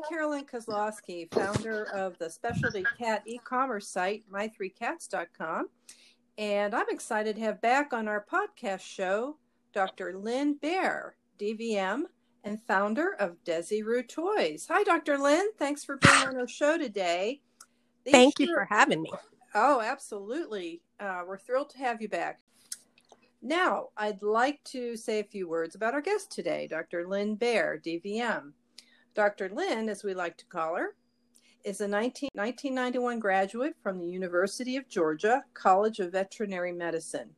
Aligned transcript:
I'm 0.00 0.08
Carolyn 0.08 0.46
Kozlowski, 0.46 1.30
founder 1.34 1.84
of 1.92 2.16
the 2.16 2.30
specialty 2.30 2.84
cat 2.98 3.22
e 3.26 3.38
commerce 3.44 3.86
site, 3.86 4.24
my3cats.com. 4.32 5.68
And 6.38 6.74
I'm 6.74 6.88
excited 6.88 7.36
to 7.36 7.42
have 7.42 7.60
back 7.60 7.92
on 7.92 8.08
our 8.08 8.24
podcast 8.24 8.80
show 8.80 9.36
Dr. 9.74 10.16
Lynn 10.16 10.54
Bahr, 10.54 11.16
DVM, 11.38 12.04
and 12.44 12.62
founder 12.62 13.14
of 13.18 13.36
Dezi 13.44 13.84
& 13.84 13.84
Roo 13.84 14.02
Toys. 14.02 14.66
Hi, 14.70 14.84
Dr. 14.84 15.18
Lynn. 15.18 15.50
Thanks 15.58 15.84
for 15.84 15.98
being 15.98 16.28
on 16.28 16.36
our 16.38 16.48
show 16.48 16.78
today. 16.78 17.42
These 18.04 18.12
Thank 18.12 18.38
you 18.38 18.54
for 18.54 18.66
having 18.70 19.02
me. 19.02 19.12
Oh, 19.54 19.82
absolutely. 19.82 20.80
Uh, 20.98 21.24
we're 21.26 21.36
thrilled 21.36 21.70
to 21.70 21.78
have 21.78 22.00
you 22.00 22.08
back. 22.08 22.40
Now, 23.42 23.88
I'd 23.98 24.22
like 24.22 24.64
to 24.64 24.96
say 24.96 25.18
a 25.18 25.24
few 25.24 25.46
words 25.46 25.74
about 25.74 25.92
our 25.92 26.00
guest 26.00 26.32
today, 26.32 26.68
Dr. 26.68 27.06
Lynn 27.06 27.34
Bahr, 27.34 27.76
DVM. 27.76 28.52
Dr. 29.14 29.48
Lynn, 29.48 29.88
as 29.88 30.04
we 30.04 30.14
like 30.14 30.36
to 30.38 30.46
call 30.46 30.76
her, 30.76 30.94
is 31.64 31.80
a 31.80 31.88
19, 31.88 32.30
1991 32.34 33.18
graduate 33.18 33.74
from 33.82 33.98
the 33.98 34.06
University 34.06 34.76
of 34.76 34.88
Georgia 34.88 35.42
College 35.52 35.98
of 35.98 36.12
Veterinary 36.12 36.72
Medicine. 36.72 37.30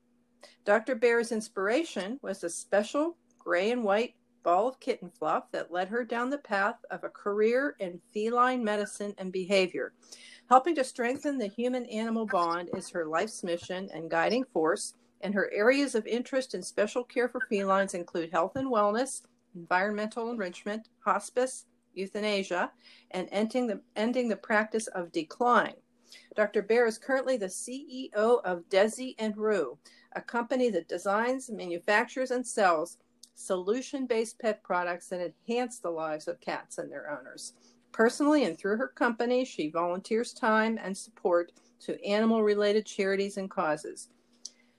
Dr. 0.65 0.95
Bahr's 0.95 1.33
inspiration 1.33 2.19
was 2.23 2.45
a 2.45 2.51
special 2.51 3.17
gray 3.39 3.71
and 3.71 3.83
white 3.83 4.15
ball 4.43 4.69
of 4.69 4.81
kitten 4.81 5.11
fluff 5.11 5.45
that 5.53 5.73
led 5.73 5.89
her 5.89 6.05
down 6.05 6.31
the 6.31 6.39
path 6.39 6.77
of 6.91 7.05
a 7.05 7.09
career 7.09 7.75
in 7.79 8.01
feline 8.13 8.63
medicine 8.63 9.15
and 9.19 9.33
behavior. 9.33 9.93
Helping 10.49 10.75
to 10.75 10.85
strengthen 10.85 11.39
the 11.39 11.47
human 11.47 11.87
animal 11.87 12.27
bond 12.27 12.69
is 12.77 12.91
her 12.91 13.07
life's 13.07 13.43
mission 13.43 13.89
and 13.95 14.11
guiding 14.11 14.45
force 14.53 14.95
and 15.23 15.35
her 15.35 15.51
areas 15.53 15.95
of 15.95 16.07
interest 16.07 16.55
in 16.55 16.63
special 16.63 17.05
care 17.05 17.29
for 17.29 17.41
felines 17.49 17.95
include 17.95 18.33
health 18.33 18.57
and 18.57 18.69
wellness, 18.69 19.23
environmental 19.55 20.31
enrichment, 20.31 20.89
hospice, 21.01 21.67
euthanasia, 21.95 22.71
and 23.11 23.29
ending 23.33 23.67
the, 23.67 23.81
ending 23.97 24.29
the 24.29 24.37
practice 24.37 24.87
of 24.89 25.13
declaw. 25.13 25.73
Dr. 26.37 26.63
Bahr 26.63 26.87
is 26.87 26.99
currently 26.99 27.37
the 27.37 27.47
CEO 27.47 28.43
of 28.45 28.69
Dezi 28.69 29.15
and 29.19 29.37
Roo, 29.37 29.79
a 30.15 30.21
company 30.21 30.71
that 30.71 30.89
designs, 30.89 31.51
manufactures, 31.51 32.31
and 32.31 32.47
sells 32.47 32.99
solution 33.35 34.07
based 34.07 34.39
pet 34.39 34.63
products 34.63 35.09
that 35.09 35.21
enhance 35.49 35.79
the 35.79 35.91
lives 35.91 36.29
of 36.29 36.41
cats 36.41 36.79
and 36.79 36.91
their 36.91 37.11
owners. 37.11 37.55
Personally 37.93 38.45
and 38.45 38.59
through 38.59 38.77
her 38.77 38.89
company, 38.89 39.45
she 39.45 39.71
volunteers 39.71 40.33
time 40.33 40.79
and 40.83 40.97
support 40.97 41.53
to 41.81 42.03
animal 42.05 42.43
related 42.43 42.87
charities 42.87 43.37
and 43.37 43.51
causes. 43.51 44.09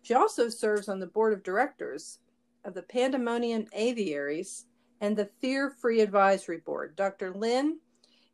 She 0.01 0.13
also 0.13 0.49
serves 0.49 0.89
on 0.89 0.99
the 0.99 1.07
board 1.07 1.33
of 1.33 1.43
directors 1.43 2.19
of 2.65 2.73
the 2.73 2.83
Pandemonium 2.83 3.67
Aviaries 3.73 4.65
and 5.03 5.17
the 5.17 5.29
Fear 5.41 5.69
Free 5.69 5.99
Advisory 5.99 6.59
Board. 6.59 6.95
Dr. 6.95 7.33
Lynn 7.33 7.77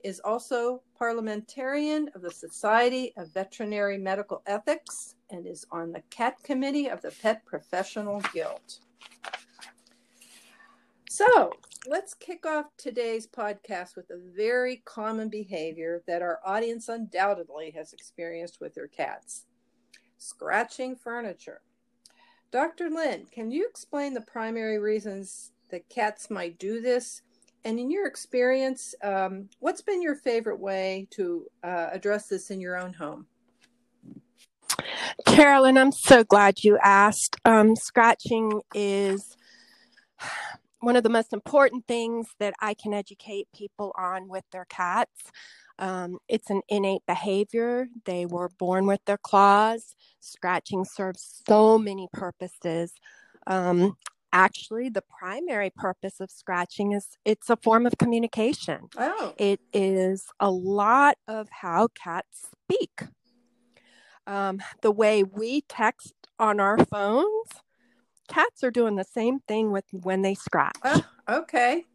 is 0.03 0.20
also 0.20 0.84
parliamentarian 0.95 2.12
of 2.14 2.22
the 2.22 2.30
Society 2.30 3.12
of 3.17 3.34
Veterinary 3.34 3.98
Medical 3.98 4.44
Ethics 4.45 5.16
and 5.31 5.47
is 5.47 5.66
on 5.72 5.92
the 5.92 6.03
CAT 6.12 6.36
committee 6.44 6.88
of 6.88 7.02
the 7.02 7.09
Pet 7.23 7.44
Professional 7.44 8.22
Guild. 8.31 8.81
So, 11.09 11.52
let's 11.88 12.14
kick 12.14 12.45
off 12.45 12.67
today's 12.78 13.25
podcast 13.25 13.95
with 13.95 14.12
a 14.12 14.22
very 14.36 14.84
common 14.86 15.28
behavior 15.28 16.03
that 16.06 16.22
our 16.22 16.40
audience 16.45 16.88
undoubtedly 16.88 17.72
has 17.72 17.94
experienced 17.94 18.62
with 18.62 18.75
their 18.75 18.88
cats 18.88 19.47
scratching 20.20 20.95
furniture. 20.95 21.62
Dr. 22.52 22.92
Lynn, 22.92 23.25
can 23.31 23.50
you 23.50 23.67
explain 23.67 24.14
the 24.14 24.22
primary 24.22 24.78
reasons 24.78 25.52
that 25.70 25.89
cats 25.89 26.30
might 26.30 26.59
do 26.59 26.81
this? 26.81 27.22
And 27.66 27.80
in 27.80 27.92
your 27.92 28.08
experience, 28.08 28.95
um, 29.03 29.50
what's 29.59 29.81
been 29.81 30.02
your 30.02 30.16
favorite 30.16 30.59
way 30.59 31.07
to 31.12 31.46
uh, 31.63 31.90
address 31.91 32.28
this 32.28 32.52
in 32.52 32.62
your 32.62 32.78
own 32.78 32.94
home? 32.94 33.28
Carolyn, 35.25 35.78
I'm 35.78 35.91
so 35.91 36.24
glad 36.24 36.63
you 36.63 36.78
asked. 36.81 37.35
Um, 37.46 37.75
scratching 37.75 38.62
is 38.74 39.35
one 40.79 40.96
of 40.96 41.03
the 41.03 41.09
most 41.09 41.34
important 41.34 41.85
things 41.88 42.28
that 42.40 42.53
I 42.62 42.74
can 42.74 42.94
educate 42.94 43.47
people 43.53 43.94
on 43.97 44.29
with 44.29 44.46
their 44.52 44.66
cats. 44.66 45.31
Um, 45.78 46.18
it's 46.28 46.50
an 46.50 46.62
innate 46.69 47.06
behavior. 47.08 47.88
They 48.06 48.25
were 48.25 48.50
born 48.58 48.85
with 48.85 49.02
their 49.06 49.18
claws. 49.18 49.96
Scratching 50.19 50.85
serves 50.85 51.41
so 51.47 51.78
many 51.78 52.08
purposes. 52.12 52.94
Um, 53.47 53.97
actually, 54.34 54.90
the 54.90 55.03
primary 55.03 55.69
purpose 55.69 56.19
of 56.19 56.31
scratching 56.31 56.94
is 56.94 57.17
it's 57.25 57.50
a 57.50 57.57
form 57.57 57.85
of 57.85 57.97
communication. 57.97 58.90
Oh. 58.97 59.34
It 59.38 59.59
is 59.73 60.25
a 60.40 60.51
lot 60.51 61.17
of 61.28 61.47
how 61.50 61.90
cats 61.90 62.50
speak. 62.63 63.03
Um, 64.28 64.62
the 64.81 64.91
way 64.91 65.23
we 65.23 65.62
text 65.62 66.13
on 66.38 66.59
our 66.59 66.78
phones, 66.85 67.50
cats 68.28 68.63
are 68.63 68.72
doing 68.72 68.95
the 68.95 69.03
same 69.03 69.40
thing 69.47 69.72
with 69.72 69.85
when 69.91 70.22
they 70.22 70.35
scratch. 70.35 70.78
Oh, 70.84 71.06
okay 71.28 71.85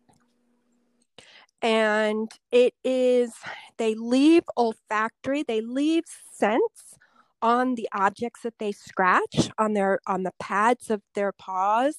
and 1.64 2.30
it 2.52 2.74
is 2.84 3.32
they 3.78 3.94
leave 3.94 4.42
olfactory 4.56 5.42
they 5.42 5.62
leave 5.62 6.04
scents 6.30 6.98
on 7.44 7.76
the 7.76 7.88
objects 7.92 8.42
that 8.42 8.58
they 8.58 8.72
scratch 8.72 9.50
on 9.58 9.74
their 9.74 10.00
on 10.08 10.24
the 10.24 10.32
pads 10.40 10.90
of 10.90 11.02
their 11.14 11.32
paws. 11.32 11.98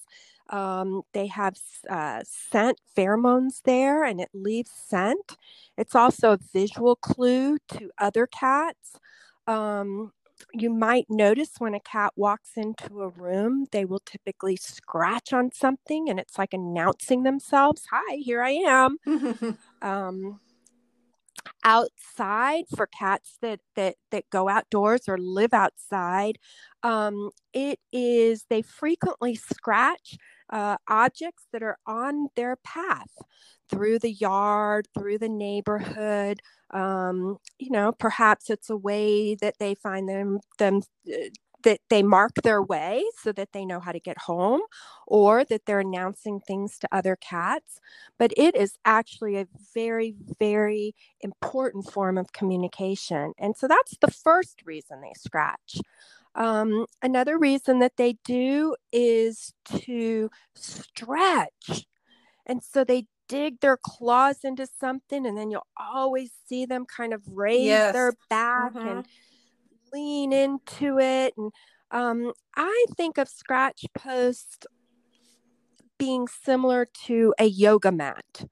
Um, 0.50 1.04
they 1.14 1.28
have 1.28 1.56
uh, 1.90 2.22
scent 2.26 2.80
pheromones 2.98 3.62
there 3.64 4.04
and 4.04 4.22
it 4.22 4.30
leaves 4.34 4.72
scent. 4.72 5.38
It's 5.78 5.96
also 5.96 6.34
a 6.34 6.40
visual 6.54 6.98
clue 6.98 7.58
to 7.70 7.92
other 8.00 8.28
cats. 8.28 9.00
Um, 9.48 10.14
you 10.54 10.72
might 10.72 11.08
notice 11.10 11.52
when 11.60 11.76
a 11.76 11.82
cat 11.82 12.14
walks 12.16 12.52
into 12.58 13.02
a 13.04 13.10
room, 13.10 13.68
they 13.72 13.86
will 13.86 14.02
typically 14.06 14.58
scratch 14.58 15.34
on 15.34 15.52
something 15.54 16.10
and 16.10 16.20
it's 16.20 16.38
like 16.40 16.54
announcing 16.54 17.24
themselves 17.24 17.84
Hi, 17.92 18.18
here 18.18 18.44
I 18.44 18.52
am. 18.52 18.98
um, 19.84 20.40
outside 21.66 22.66
for 22.76 22.88
cats 22.88 23.38
that, 23.42 23.60
that, 23.76 23.96
that 24.12 24.30
go 24.32 24.50
outdoors 24.50 25.10
or 25.10 25.18
live 25.18 25.54
outside, 25.54 26.38
um, 26.84 27.32
it 27.54 27.80
is, 27.92 28.46
they 28.50 28.62
frequently 28.62 29.36
scratch 29.36 30.18
uh, 30.52 30.78
objects 30.88 31.48
that 31.52 31.64
are 31.64 31.78
on 31.88 32.28
their 32.38 32.56
path 32.58 33.10
through 33.70 34.00
the 34.00 34.12
yard, 34.14 34.88
through 34.98 35.18
the 35.18 35.30
neighborhood. 35.30 36.40
Um, 36.72 37.38
you 37.60 37.72
know, 37.72 37.92
perhaps 37.92 38.50
it's 38.50 38.70
a 38.70 38.78
way 38.78 39.36
that 39.36 39.56
they 39.60 39.76
find 39.76 40.08
them 40.10 40.40
them 40.60 40.82
uh, 41.12 41.30
that 41.66 41.82
they 41.90 42.04
mark 42.04 42.32
their 42.44 42.62
way 42.62 43.04
so 43.22 43.32
that 43.34 43.52
they 43.52 43.66
know 43.66 43.80
how 43.80 43.92
to 43.92 44.00
get 44.00 44.18
home 44.20 44.62
or 45.08 45.44
that 45.44 45.66
they're 45.66 45.80
announcing 45.82 46.40
things 46.40 46.78
to 46.78 46.88
other 46.92 47.18
cats. 47.18 47.80
But 48.18 48.32
it 48.38 48.56
is 48.56 48.78
actually 48.86 49.36
a 49.36 49.48
very, 49.74 50.16
very 50.40 50.96
important 51.22 51.92
form 51.92 52.18
of 52.18 52.32
communication. 52.32 53.34
And 53.38 53.58
so 53.58 53.68
that's 53.68 53.98
the 54.00 54.12
first 54.12 54.62
reason 54.64 55.02
they 55.02 55.14
scratch. 55.18 55.80
Um, 56.36 56.86
another 57.02 57.38
reason 57.38 57.80
that 57.80 57.98
they 57.98 58.18
do 58.24 58.76
is 58.92 59.54
to 59.84 60.30
stretch. 60.54 61.88
And 62.46 62.62
so 62.64 62.84
they 62.84 63.08
dig 63.28 63.60
their 63.60 63.78
claws 63.78 64.44
into 64.44 64.68
something, 64.68 65.26
and 65.26 65.36
then 65.36 65.50
you'll 65.50 65.66
always 65.76 66.32
see 66.48 66.66
them 66.66 66.86
kind 66.86 67.12
of 67.12 67.24
raise 67.28 67.66
yes. 67.66 67.94
their 67.94 68.14
back 68.30 68.74
mm-hmm. 68.74 68.88
and 68.88 69.06
lean 69.96 70.34
into 70.34 71.00
it. 71.00 71.34
And 71.38 71.52
um, 71.92 72.34
I 72.56 72.86
think 72.98 73.18
of 73.18 73.28
scratch 73.28 73.86
post 73.98 74.68
being 75.98 76.28
similar 76.28 76.88
to 77.06 77.34
a 77.40 77.46
yoga 77.46 77.92
mat. 77.92 78.46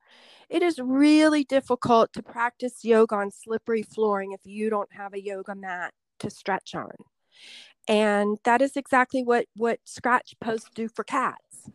It 0.50 0.64
is 0.64 0.80
really 0.80 1.44
difficult 1.44 2.14
to 2.14 2.24
practice 2.24 2.86
yoga 2.86 3.16
on 3.16 3.32
slippery 3.32 3.84
flooring 3.84 4.32
if 4.32 4.42
you 4.46 4.70
don't 4.70 4.94
have 4.94 5.14
a 5.14 5.22
yoga 5.22 5.56
mat 5.56 5.94
to 6.20 6.30
stretch 6.30 6.76
on 6.76 6.92
and 7.88 8.38
that 8.44 8.62
is 8.62 8.78
exactly 8.78 9.24
what 9.24 9.46
what 9.56 9.80
scratch 9.84 10.36
posts 10.40 10.70
do 10.74 10.88
for 10.88 11.04
cats 11.04 11.70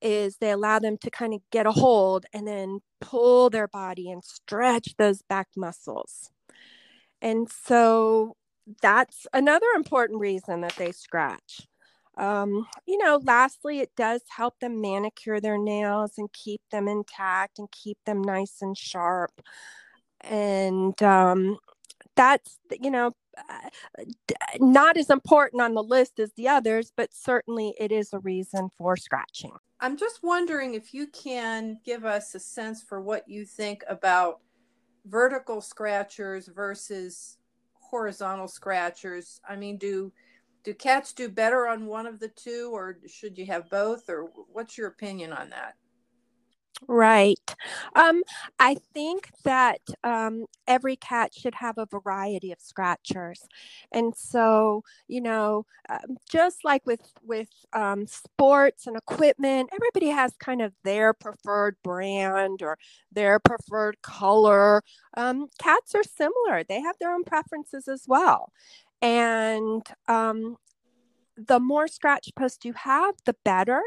is 0.00 0.36
they 0.36 0.52
allow 0.52 0.78
them 0.78 0.96
to 0.96 1.10
kind 1.10 1.34
of 1.34 1.40
get 1.50 1.66
a 1.66 1.72
hold 1.72 2.24
and 2.32 2.46
then 2.46 2.78
pull 3.00 3.50
their 3.50 3.66
body 3.66 4.10
and 4.10 4.24
stretch 4.24 4.94
those 4.96 5.22
back 5.22 5.48
muscles 5.56 6.30
and 7.20 7.48
so 7.50 8.36
that's 8.82 9.26
another 9.32 9.66
important 9.76 10.20
reason 10.20 10.60
that 10.60 10.76
they 10.76 10.92
scratch 10.92 11.66
um, 12.16 12.66
you 12.86 12.98
know 12.98 13.20
lastly 13.24 13.80
it 13.80 13.90
does 13.96 14.22
help 14.28 14.58
them 14.60 14.80
manicure 14.80 15.40
their 15.40 15.58
nails 15.58 16.12
and 16.18 16.32
keep 16.32 16.60
them 16.70 16.88
intact 16.88 17.58
and 17.58 17.70
keep 17.70 17.98
them 18.04 18.22
nice 18.22 18.56
and 18.60 18.76
sharp 18.76 19.32
and 20.22 21.00
um, 21.02 21.58
that's 22.16 22.58
you 22.80 22.90
know 22.90 23.12
uh, 23.38 24.04
not 24.58 24.96
as 24.96 25.10
important 25.10 25.62
on 25.62 25.74
the 25.74 25.82
list 25.82 26.18
as 26.18 26.32
the 26.32 26.48
others, 26.48 26.92
but 26.96 27.14
certainly 27.14 27.74
it 27.78 27.92
is 27.92 28.12
a 28.12 28.18
reason 28.20 28.68
for 28.76 28.96
scratching. 28.96 29.52
I'm 29.80 29.96
just 29.96 30.22
wondering 30.22 30.74
if 30.74 30.92
you 30.92 31.06
can 31.06 31.78
give 31.84 32.04
us 32.04 32.34
a 32.34 32.40
sense 32.40 32.82
for 32.82 33.00
what 33.00 33.28
you 33.28 33.44
think 33.44 33.84
about 33.88 34.40
vertical 35.08 35.60
scratchers 35.60 36.48
versus 36.48 37.38
horizontal 37.74 38.48
scratchers. 38.48 39.40
I 39.48 39.56
mean, 39.56 39.78
do 39.78 40.12
do 40.64 40.74
cats 40.74 41.12
do 41.12 41.28
better 41.28 41.66
on 41.66 41.86
one 41.86 42.06
of 42.06 42.20
the 42.20 42.28
two 42.28 42.70
or 42.74 42.98
should 43.06 43.38
you 43.38 43.46
have 43.46 43.70
both 43.70 44.10
or 44.10 44.30
what's 44.52 44.76
your 44.76 44.88
opinion 44.88 45.32
on 45.32 45.50
that? 45.50 45.76
Right. 46.86 47.54
Um, 47.96 48.22
I 48.58 48.76
think 48.94 49.30
that 49.44 49.80
um, 50.04 50.46
every 50.66 50.96
cat 50.96 51.34
should 51.34 51.56
have 51.56 51.76
a 51.76 51.86
variety 51.86 52.52
of 52.52 52.60
scratchers, 52.60 53.42
and 53.92 54.14
so 54.16 54.84
you 55.08 55.20
know, 55.20 55.66
um, 55.90 56.16
just 56.30 56.64
like 56.64 56.86
with 56.86 57.00
with 57.22 57.48
um, 57.72 58.06
sports 58.06 58.86
and 58.86 58.96
equipment, 58.96 59.70
everybody 59.72 60.08
has 60.08 60.34
kind 60.38 60.62
of 60.62 60.72
their 60.84 61.12
preferred 61.12 61.76
brand 61.82 62.62
or 62.62 62.78
their 63.12 63.40
preferred 63.40 64.00
color. 64.02 64.82
Um, 65.16 65.48
cats 65.58 65.94
are 65.96 66.04
similar; 66.04 66.62
they 66.62 66.80
have 66.80 66.96
their 67.00 67.12
own 67.12 67.24
preferences 67.24 67.88
as 67.88 68.04
well, 68.06 68.52
and 69.02 69.82
um, 70.06 70.56
the 71.36 71.60
more 71.60 71.88
scratch 71.88 72.30
posts 72.36 72.64
you 72.64 72.72
have, 72.74 73.14
the 73.24 73.36
better 73.44 73.82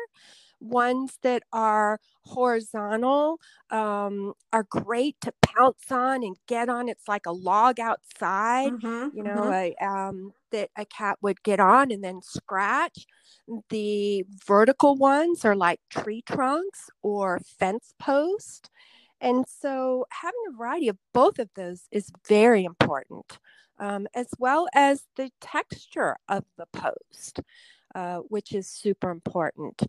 ones 0.62 1.18
that 1.24 1.44
are 1.52 2.00
horizontal 2.24 3.40
um, 3.72 4.34
are 4.54 4.66
great 4.70 5.16
to 5.22 5.34
pounce 5.42 5.92
on 5.92 6.24
and 6.24 6.38
get 6.48 6.70
on. 6.70 6.88
It's 6.88 7.08
like 7.08 7.26
a 7.26 7.32
log 7.32 7.80
outside, 7.80 8.74
mm-hmm, 8.74 9.18
you 9.18 9.24
know, 9.24 9.42
mm-hmm. 9.42 9.84
a, 9.84 9.86
um, 9.86 10.32
that 10.52 10.70
a 10.78 10.86
cat 10.86 11.18
would 11.22 11.44
get 11.44 11.60
on 11.60 11.92
and 11.92 12.04
then 12.04 12.22
scratch. 12.22 13.06
The 13.70 14.24
vertical 14.46 14.96
ones 14.96 15.44
are 15.46 15.56
like 15.56 15.80
tree 15.90 16.24
trunks 16.26 16.90
or 17.02 17.42
fence 17.60 17.94
post. 18.00 18.70
And 19.20 19.46
so 19.48 20.06
having 20.10 20.42
a 20.50 20.58
variety 20.58 20.88
of 20.88 20.98
both 21.14 21.40
of 21.40 21.50
those 21.56 21.84
is 21.92 22.12
very 22.28 22.66
important, 22.66 23.38
um, 23.80 24.08
as 24.16 24.28
well 24.40 24.68
as 24.74 25.04
the 25.16 25.30
texture 25.40 26.18
of 26.28 26.44
the 26.58 26.66
post, 26.74 27.42
uh, 27.94 28.18
which 28.18 28.54
is 28.54 28.68
super 28.68 29.12
important 29.12 29.84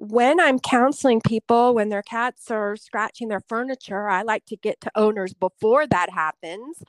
when 0.00 0.40
I'm 0.40 0.58
counseling 0.58 1.20
people 1.20 1.74
when 1.74 1.90
their 1.90 2.02
cats 2.02 2.50
are 2.50 2.74
scratching 2.74 3.28
their 3.28 3.42
furniture, 3.48 4.08
I 4.08 4.22
like 4.22 4.46
to 4.46 4.56
get 4.56 4.80
to 4.80 4.90
owners 4.94 5.34
before 5.34 5.86
that 5.88 6.08
happens. 6.08 6.82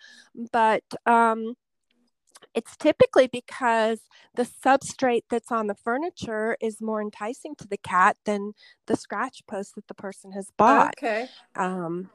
But 0.53 0.83
um, 1.05 1.55
it's 2.53 2.77
typically 2.77 3.27
because 3.27 3.99
the 4.35 4.43
substrate 4.43 5.23
that's 5.29 5.51
on 5.51 5.67
the 5.67 5.75
furniture 5.75 6.55
is 6.61 6.79
more 6.79 7.01
enticing 7.01 7.53
to 7.55 7.67
the 7.67 7.77
cat 7.77 8.15
than 8.23 8.53
the 8.87 8.95
scratch 8.95 9.41
post 9.45 9.75
that 9.75 9.89
the 9.89 9.93
person 9.93 10.31
has 10.31 10.47
bought. 10.57 10.93
Okay. 10.97 11.27
Um, 11.57 12.11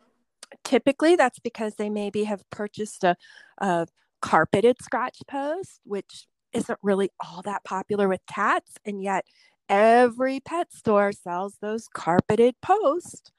typically, 0.64 1.14
that's 1.14 1.40
because 1.40 1.74
they 1.74 1.90
maybe 1.90 2.24
have 2.24 2.48
purchased 2.48 3.04
a, 3.04 3.16
a 3.58 3.86
carpeted 4.22 4.78
scratch 4.80 5.18
post, 5.28 5.78
which 5.84 6.26
isn't 6.54 6.78
really 6.82 7.10
all 7.20 7.42
that 7.42 7.64
popular 7.64 8.08
with 8.08 8.22
cats, 8.26 8.72
and 8.86 9.02
yet 9.02 9.26
every 9.68 10.40
pet 10.40 10.72
store 10.72 11.12
sells 11.12 11.56
those 11.60 11.88
carpeted 11.88 12.54
posts. 12.60 13.30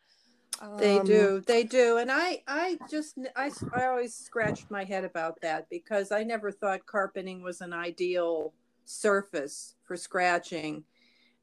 They 0.79 0.97
um, 0.97 1.06
do, 1.06 1.44
they 1.45 1.63
do, 1.63 1.97
and 1.97 2.12
I, 2.12 2.41
I 2.47 2.79
just, 2.89 3.19
I, 3.35 3.51
I 3.75 3.85
always 3.85 4.15
scratched 4.15 4.71
my 4.71 4.83
head 4.83 5.03
about 5.03 5.39
that 5.41 5.69
because 5.69 6.12
I 6.12 6.24
never 6.24 6.51
thought 6.51 6.88
carpeting 6.88 7.44
was 7.44 7.62
an 7.62 7.74
ideal 7.74 8.53
surface 8.83 9.75
for 9.83 9.95
scratching. 9.95 10.83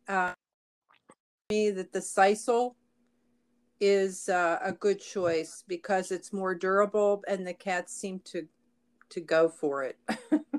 Uh, 0.09 0.33
me 1.51 1.71
that 1.71 1.93
the 1.93 2.01
sisal 2.01 2.75
is 3.81 4.29
uh, 4.29 4.59
a 4.63 4.73
good 4.73 5.01
choice 5.01 5.63
because 5.69 6.11
it's 6.11 6.33
more 6.33 6.55
durable 6.55 7.23
and 7.29 7.47
the 7.47 7.55
cats 7.55 7.95
seem 7.95 8.21
to 8.25 8.49
to 9.11 9.21
go 9.21 9.49
for 9.49 9.85
it. 9.85 9.99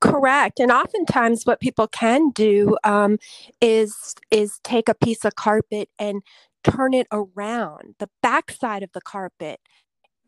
Correct, 0.00 0.58
and 0.58 0.72
oftentimes 0.72 1.44
what 1.44 1.60
people 1.60 1.86
can 1.86 2.30
do 2.30 2.76
um, 2.84 3.18
is 3.60 4.14
is 4.30 4.58
take 4.64 4.88
a 4.88 4.94
piece 4.94 5.24
of 5.24 5.34
carpet 5.36 5.88
and 5.98 6.22
turn 6.64 6.94
it 6.94 7.06
around. 7.12 7.94
The 7.98 8.10
backside 8.22 8.82
of 8.82 8.92
the 8.92 9.00
carpet 9.00 9.60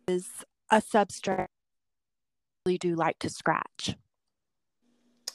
is 0.06 0.28
a 0.70 0.81
substrate. 0.81 1.48
Really 2.64 2.78
do 2.78 2.94
like 2.94 3.19
to 3.20 3.31
scratch. 3.31 3.96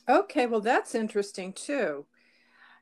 Okay, 0.08 0.46
well 0.48 0.62
that's 0.62 0.96
interesting 0.96 1.54
too. 1.54 2.06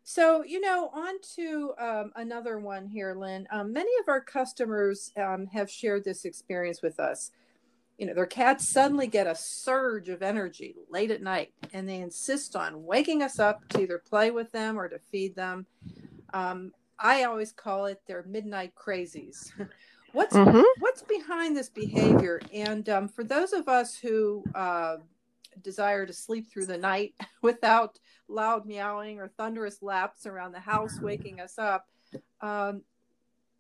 So, 0.10 0.42
you 0.46 0.62
know, 0.62 0.90
on 0.94 1.16
to 1.36 1.74
um, 1.78 2.14
another 2.16 2.60
one 2.60 2.88
here, 2.88 3.14
Lynn. 3.14 3.46
Um, 3.52 3.74
many 3.74 3.92
of 4.00 4.08
our 4.08 4.22
customers 4.22 5.12
um, 5.18 5.48
have 5.48 5.70
shared 5.70 6.06
this 6.06 6.24
experience 6.24 6.82
with 6.82 6.98
us 6.98 7.32
you 7.98 8.06
know, 8.06 8.14
their 8.14 8.28
cats 8.28 8.68
suddenly 8.68 9.08
get 9.08 9.28
a 9.28 9.36
surge 9.36 10.10
of 10.10 10.22
energy 10.22 10.76
late 10.90 11.12
at 11.12 11.24
night 11.24 11.52
and 11.74 11.90
they 11.90 12.00
insist 12.00 12.56
on 12.56 12.84
waking 12.84 13.24
us 13.24 13.40
up 13.40 13.68
to 13.70 13.82
either 13.82 13.98
play 13.98 14.30
with 14.30 14.52
them 14.52 14.80
or 14.80 14.88
to 14.88 15.00
feed 15.12 15.36
them. 15.36 15.66
Um, 16.34 16.74
I 17.00 17.24
always 17.24 17.52
call 17.52 17.86
it 17.86 18.02
their 18.08 18.24
midnight 18.28 18.74
crazies. 18.76 19.52
what's 20.14 20.36
mm-hmm. 20.36 20.62
what's 20.80 21.02
behind 21.04 21.56
this 21.56 21.70
behavior? 21.70 22.42
And 22.54 22.88
um, 22.90 23.08
for 23.08 23.24
those 23.24 23.54
of 23.54 23.68
us 23.68 23.96
who 23.96 24.44
uh, 24.54 24.98
desire 25.64 26.06
to 26.06 26.14
sleep 26.14 26.52
through 26.52 26.68
the 26.68 26.78
night 26.78 27.14
without 27.42 28.00
loud 28.28 28.66
meowing 28.66 29.20
or 29.20 29.28
thunderous 29.28 29.82
laps 29.82 30.26
around 30.26 30.52
the 30.52 30.60
house 30.60 31.00
waking 31.00 31.40
us 31.40 31.58
up, 31.58 31.88
um, 32.42 32.82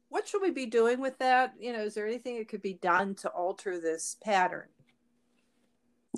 what 0.10 0.28
should 0.28 0.42
we 0.42 0.52
be 0.52 0.66
doing 0.66 1.00
with 1.00 1.18
that? 1.20 1.54
You 1.60 1.74
know, 1.74 1.84
is 1.84 1.96
there 1.96 2.08
anything 2.08 2.38
that 2.38 2.48
could 2.48 2.62
be 2.62 2.76
done 2.76 3.16
to 3.16 3.30
alter 3.30 3.80
this 3.80 4.18
pattern? 4.24 4.68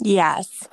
Yes. 0.01 0.68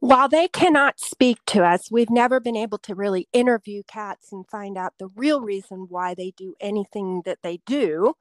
While 0.00 0.28
they 0.28 0.48
cannot 0.48 1.00
speak 1.00 1.38
to 1.46 1.64
us, 1.64 1.90
we've 1.90 2.10
never 2.10 2.38
been 2.38 2.56
able 2.56 2.78
to 2.78 2.94
really 2.94 3.26
interview 3.32 3.82
cats 3.86 4.32
and 4.32 4.46
find 4.50 4.76
out 4.76 4.94
the 4.98 5.08
real 5.16 5.40
reason 5.40 5.86
why 5.88 6.14
they 6.14 6.32
do 6.36 6.54
anything 6.60 7.22
that 7.24 7.38
they 7.42 7.60
do. 7.64 8.14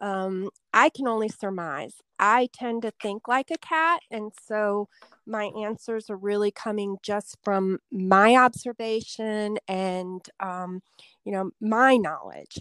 Um, 0.00 0.50
I 0.74 0.88
can 0.88 1.06
only 1.06 1.28
surmise. 1.28 1.94
I 2.18 2.48
tend 2.52 2.82
to 2.82 2.92
think 3.00 3.28
like 3.28 3.50
a 3.52 3.58
cat, 3.58 4.00
and 4.10 4.32
so 4.46 4.88
my 5.26 5.52
answers 5.56 6.10
are 6.10 6.16
really 6.16 6.50
coming 6.50 6.96
just 7.02 7.36
from 7.44 7.78
my 7.92 8.34
observation 8.34 9.58
and, 9.68 10.28
um, 10.40 10.82
you 11.24 11.30
know, 11.30 11.52
my 11.60 11.96
knowledge. 11.96 12.58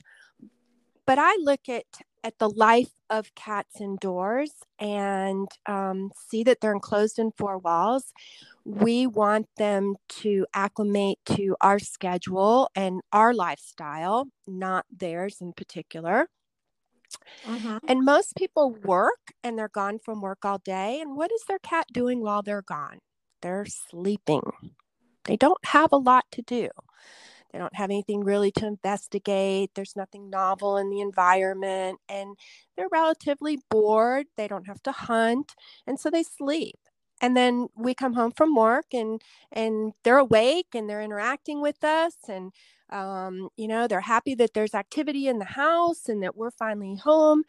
But 1.07 1.17
I 1.17 1.37
look 1.41 1.67
at 1.69 1.85
at 2.23 2.39
the 2.39 2.49
life 2.49 2.91
of 3.09 3.33
cats 3.35 3.79
indoors 3.79 4.51
and 4.79 5.47
um, 5.65 6.11
see 6.27 6.43
that 6.43 6.59
they're 6.59 6.73
enclosed 6.73 7.17
in 7.17 7.31
four 7.31 7.57
walls. 7.57 8.11
We 8.65 9.07
want 9.07 9.47
them 9.55 9.95
to 10.23 10.45
acclimate 10.53 11.19
to 11.37 11.55
our 11.61 11.79
schedule 11.79 12.69
and 12.75 12.99
our 13.13 13.33
lifestyle, 13.33 14.27
not 14.45 14.85
theirs 14.91 15.37
in 15.39 15.53
particular. 15.53 16.27
Mm-hmm. 17.45 17.77
And 17.87 18.03
most 18.03 18.35
people 18.35 18.71
work 18.83 19.31
and 19.41 19.57
they're 19.57 19.69
gone 19.69 19.99
from 19.99 20.19
work 20.19 20.43
all 20.43 20.57
day. 20.57 20.99
And 20.99 21.15
what 21.15 21.31
is 21.31 21.43
their 21.47 21.59
cat 21.59 21.85
doing 21.93 22.21
while 22.21 22.43
they're 22.43 22.61
gone? 22.61 22.99
They're 23.41 23.65
sleeping. 23.65 24.41
They 25.23 25.37
don't 25.37 25.63
have 25.67 25.93
a 25.93 25.97
lot 25.97 26.25
to 26.33 26.41
do. 26.41 26.67
They 27.57 27.63
don't 27.63 27.75
have 27.75 27.89
anything 27.89 28.23
really 28.23 28.51
to 28.51 28.67
investigate. 28.67 29.71
There's 29.73 29.95
nothing 29.95 30.29
novel 30.29 30.77
in 30.77 30.91
the 30.91 31.01
environment. 31.01 31.97
And 32.07 32.37
they're 32.75 32.87
relatively 32.91 33.57
bored. 33.71 34.27
They 34.37 34.47
don't 34.47 34.67
have 34.67 34.83
to 34.83 34.91
hunt. 34.91 35.55
And 35.87 35.99
so 35.99 36.11
they 36.11 36.21
sleep. 36.21 36.77
And 37.19 37.35
then 37.35 37.67
we 37.75 37.95
come 37.95 38.13
home 38.13 38.31
from 38.31 38.53
work 38.53 38.93
and 38.93 39.19
and 39.51 39.93
they're 40.03 40.19
awake 40.19 40.67
and 40.75 40.87
they're 40.87 41.01
interacting 41.01 41.59
with 41.59 41.83
us 41.83 42.13
and 42.29 42.51
um, 42.91 43.49
you 43.57 43.67
know 43.67 43.87
they're 43.87 44.01
happy 44.01 44.35
that 44.35 44.53
there's 44.53 44.75
activity 44.75 45.27
in 45.27 45.39
the 45.39 45.45
house 45.45 46.07
and 46.07 46.21
that 46.21 46.37
we're 46.37 46.51
finally 46.51 46.95
home 46.95 47.43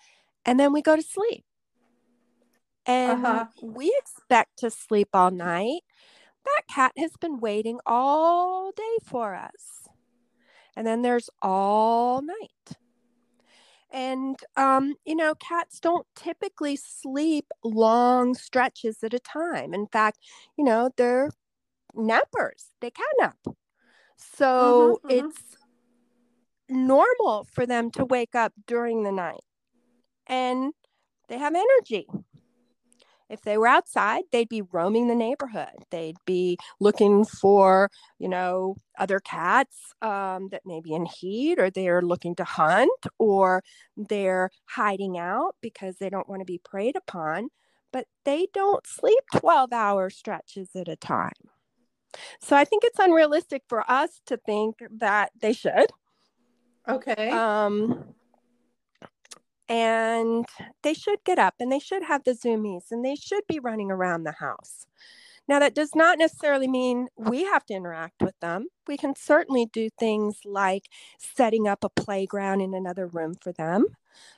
and 0.46 0.58
then 0.58 0.72
we 0.72 0.80
go 0.80 0.96
to 0.96 1.02
sleep 1.02 1.44
and 2.86 3.26
uh-huh. 3.26 3.44
we 3.62 3.94
expect 4.00 4.58
to 4.60 4.70
sleep 4.70 5.08
all 5.12 5.30
night 5.30 5.82
that 6.46 6.62
cat 6.74 6.92
has 6.96 7.12
been 7.20 7.38
waiting 7.38 7.78
all 7.84 8.72
day 8.72 8.96
for 9.04 9.34
us 9.34 9.78
and 10.78 10.86
then 10.86 11.02
there's 11.02 11.28
all 11.42 12.22
night. 12.22 12.76
And, 13.90 14.38
um, 14.56 14.94
you 15.04 15.16
know, 15.16 15.34
cats 15.34 15.80
don't 15.80 16.06
typically 16.14 16.76
sleep 16.76 17.46
long 17.64 18.34
stretches 18.34 19.02
at 19.02 19.12
a 19.12 19.18
time. 19.18 19.74
In 19.74 19.88
fact, 19.88 20.18
you 20.56 20.62
know, 20.62 20.90
they're 20.96 21.30
nappers, 21.96 22.66
they 22.80 22.92
can 22.92 23.06
nap. 23.18 23.38
So 24.18 25.00
mm-hmm, 25.02 25.08
mm-hmm. 25.08 25.26
it's 25.26 25.56
normal 26.68 27.48
for 27.50 27.66
them 27.66 27.90
to 27.92 28.04
wake 28.04 28.36
up 28.36 28.52
during 28.68 29.02
the 29.02 29.10
night 29.10 29.42
and 30.28 30.72
they 31.28 31.38
have 31.38 31.56
energy. 31.56 32.06
If 33.28 33.42
they 33.42 33.58
were 33.58 33.66
outside, 33.66 34.24
they'd 34.32 34.48
be 34.48 34.62
roaming 34.62 35.08
the 35.08 35.14
neighborhood. 35.14 35.84
They'd 35.90 36.16
be 36.24 36.58
looking 36.80 37.24
for, 37.24 37.90
you 38.18 38.28
know, 38.28 38.76
other 38.98 39.20
cats 39.20 39.76
um, 40.00 40.48
that 40.50 40.62
may 40.64 40.80
be 40.80 40.94
in 40.94 41.04
heat, 41.04 41.58
or 41.58 41.70
they're 41.70 42.02
looking 42.02 42.34
to 42.36 42.44
hunt, 42.44 43.06
or 43.18 43.62
they're 43.96 44.50
hiding 44.64 45.18
out 45.18 45.56
because 45.60 45.96
they 45.96 46.10
don't 46.10 46.28
want 46.28 46.40
to 46.40 46.46
be 46.46 46.60
preyed 46.64 46.96
upon. 46.96 47.48
But 47.92 48.06
they 48.24 48.48
don't 48.52 48.86
sleep 48.86 49.22
12 49.36 49.72
hour 49.72 50.10
stretches 50.10 50.70
at 50.74 50.88
a 50.88 50.96
time. 50.96 51.32
So 52.40 52.56
I 52.56 52.64
think 52.64 52.84
it's 52.84 52.98
unrealistic 52.98 53.62
for 53.68 53.88
us 53.90 54.20
to 54.26 54.36
think 54.36 54.76
that 54.98 55.30
they 55.40 55.52
should. 55.52 55.86
Okay. 56.88 57.30
Um, 57.30 58.14
and 59.68 60.46
they 60.82 60.94
should 60.94 61.18
get 61.24 61.38
up 61.38 61.54
and 61.60 61.70
they 61.70 61.78
should 61.78 62.02
have 62.02 62.24
the 62.24 62.32
zoomies 62.32 62.90
and 62.90 63.04
they 63.04 63.14
should 63.14 63.46
be 63.46 63.58
running 63.58 63.90
around 63.90 64.24
the 64.24 64.32
house. 64.32 64.86
Now, 65.48 65.58
that 65.60 65.74
does 65.74 65.94
not 65.94 66.18
necessarily 66.18 66.68
mean 66.68 67.08
we 67.16 67.44
have 67.44 67.64
to 67.66 67.74
interact 67.74 68.22
with 68.22 68.38
them. 68.40 68.66
We 68.86 68.98
can 68.98 69.16
certainly 69.16 69.64
do 69.72 69.88
things 69.98 70.40
like 70.44 70.90
setting 71.18 71.66
up 71.66 71.84
a 71.84 71.88
playground 71.88 72.60
in 72.60 72.74
another 72.74 73.06
room 73.06 73.34
for 73.40 73.52
them, 73.52 73.86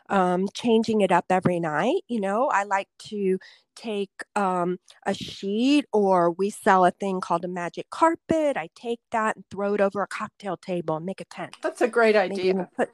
um, 0.09 0.47
changing 0.55 1.01
it 1.01 1.11
up 1.11 1.25
every 1.29 1.59
night. 1.59 2.03
You 2.07 2.21
know, 2.21 2.49
I 2.49 2.63
like 2.63 2.89
to 3.09 3.41
take 3.75 4.11
um, 4.37 4.79
a 5.05 5.13
sheet 5.13 5.87
or 5.93 6.31
we 6.31 6.49
sell 6.49 6.85
a 6.85 6.93
thing 6.93 7.21
called 7.21 7.45
a 7.45 7.49
magic 7.49 7.91
carpet. 7.91 8.57
I 8.57 8.69
take 8.77 9.01
that 9.11 9.35
and 9.35 9.45
throw 9.51 9.75
it 9.75 9.81
over 9.81 10.03
a 10.03 10.07
cocktail 10.07 10.57
table 10.57 10.97
and 10.97 11.07
make 11.07 11.21
a 11.21 11.25
tent. 11.25 11.57
That's 11.61 11.81
a 11.81 11.89
great 11.89 12.15
idea. 12.15 12.69
Put, 12.77 12.91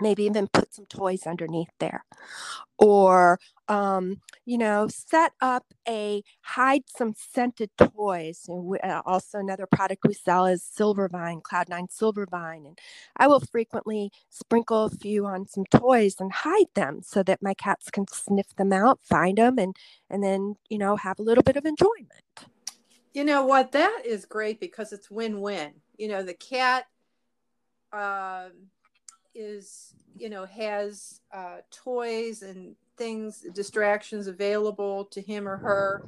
maybe 0.00 0.24
even 0.24 0.48
put 0.48 0.74
some 0.74 0.86
toys 0.86 1.26
underneath 1.26 1.70
there. 1.78 2.04
Or 2.78 3.38
um, 3.68 4.20
you 4.44 4.58
know 4.58 4.88
set 4.88 5.32
up 5.40 5.64
a 5.88 6.22
hide 6.40 6.82
some 6.88 7.14
scented 7.16 7.70
toys 7.78 8.44
and 8.48 8.64
we, 8.64 8.78
uh, 8.80 9.00
also 9.06 9.38
another 9.38 9.66
product 9.66 10.02
we 10.04 10.12
sell 10.12 10.46
is 10.46 10.64
silvervine 10.64 11.40
cloud9 11.40 11.90
silvervine 11.90 12.66
and 12.66 12.78
i 13.18 13.28
will 13.28 13.38
frequently 13.38 14.10
sprinkle 14.30 14.86
a 14.86 14.90
few 14.90 15.24
on 15.26 15.46
some 15.46 15.64
toys 15.66 16.16
and 16.18 16.32
hide 16.32 16.66
them 16.74 17.00
so 17.04 17.22
that 17.22 17.40
my 17.40 17.54
cats 17.54 17.88
can 17.88 18.04
sniff 18.08 18.54
them 18.56 18.72
out 18.72 18.98
find 19.00 19.38
them 19.38 19.58
and 19.58 19.76
and 20.10 20.22
then 20.22 20.56
you 20.68 20.78
know 20.78 20.96
have 20.96 21.18
a 21.18 21.22
little 21.22 21.42
bit 21.42 21.56
of 21.56 21.64
enjoyment. 21.64 22.46
You 23.14 23.24
know 23.24 23.44
what? 23.44 23.72
That 23.72 24.02
is 24.04 24.24
great 24.24 24.60
because 24.60 24.92
it's 24.92 25.10
win-win. 25.10 25.72
You 25.96 26.08
know 26.08 26.22
the 26.22 26.34
cat 26.34 26.86
um 27.92 28.52
is 29.34 29.94
you 30.16 30.28
know 30.28 30.44
has 30.46 31.20
uh, 31.32 31.58
toys 31.70 32.42
and 32.42 32.76
things 32.98 33.46
distractions 33.54 34.26
available 34.26 35.06
to 35.06 35.20
him 35.20 35.48
or 35.48 35.56
her 35.56 36.04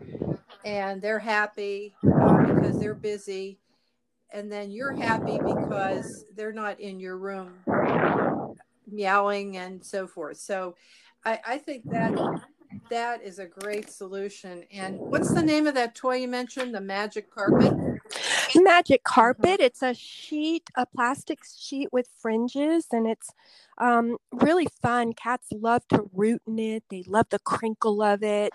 and 0.64 1.02
they're 1.02 1.18
happy 1.18 1.94
uh, 2.04 2.42
because 2.42 2.78
they're 2.78 2.94
busy. 2.94 3.58
And 4.32 4.50
then 4.50 4.70
you're 4.70 4.92
happy 4.92 5.38
because 5.38 6.24
they're 6.34 6.52
not 6.52 6.80
in 6.80 6.98
your 6.98 7.16
room 7.16 7.54
meowing 8.90 9.58
and 9.58 9.84
so 9.84 10.06
forth. 10.06 10.38
So 10.38 10.74
i, 11.24 11.38
I 11.46 11.58
think 11.58 11.88
that 11.90 12.18
that 12.90 13.22
is 13.22 13.38
a 13.38 13.46
great 13.46 13.90
solution. 13.90 14.64
And 14.72 14.98
what's 14.98 15.32
the 15.32 15.42
name 15.42 15.66
of 15.66 15.74
that 15.74 15.94
toy 15.94 16.16
you 16.16 16.28
mentioned? 16.28 16.74
The 16.74 16.80
magic 16.80 17.30
carpet 17.30 17.72
magic 18.56 19.02
mm-hmm. 19.04 19.14
carpet. 19.14 19.60
It's 19.60 19.82
a 19.82 19.94
sheet, 19.94 20.68
a 20.76 20.86
plastic 20.86 21.40
sheet 21.44 21.88
with 21.92 22.08
fringes, 22.20 22.86
and 22.92 23.06
it's 23.06 23.30
um, 23.78 24.16
really 24.32 24.68
fun. 24.82 25.12
Cats 25.12 25.48
love 25.52 25.86
to 25.88 26.08
root 26.12 26.42
in 26.46 26.58
it, 26.58 26.84
they 26.90 27.04
love 27.06 27.26
the 27.30 27.38
crinkle 27.40 28.02
of 28.02 28.22
it. 28.22 28.52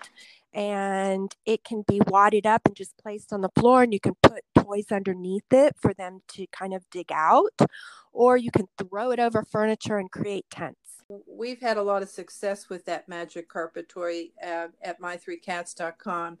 And 0.52 1.32
it 1.46 1.62
can 1.62 1.84
be 1.86 2.00
wadded 2.08 2.44
up 2.44 2.62
and 2.64 2.74
just 2.74 2.98
placed 2.98 3.32
on 3.32 3.40
the 3.40 3.50
floor, 3.56 3.84
and 3.84 3.92
you 3.92 4.00
can 4.00 4.14
put 4.20 4.42
toys 4.56 4.90
underneath 4.90 5.52
it 5.52 5.76
for 5.80 5.94
them 5.94 6.22
to 6.28 6.46
kind 6.48 6.74
of 6.74 6.88
dig 6.90 7.12
out, 7.12 7.56
or 8.12 8.36
you 8.36 8.50
can 8.50 8.66
throw 8.76 9.12
it 9.12 9.20
over 9.20 9.44
furniture 9.44 9.98
and 9.98 10.10
create 10.10 10.46
tents. 10.50 10.76
We've 11.26 11.60
had 11.60 11.76
a 11.76 11.82
lot 11.82 12.02
of 12.02 12.08
success 12.08 12.68
with 12.68 12.84
that 12.86 13.08
magic 13.08 13.48
carpet 13.48 13.88
toy 13.88 14.30
uh, 14.44 14.68
at 14.82 15.00
my3cats.com. 15.00 16.38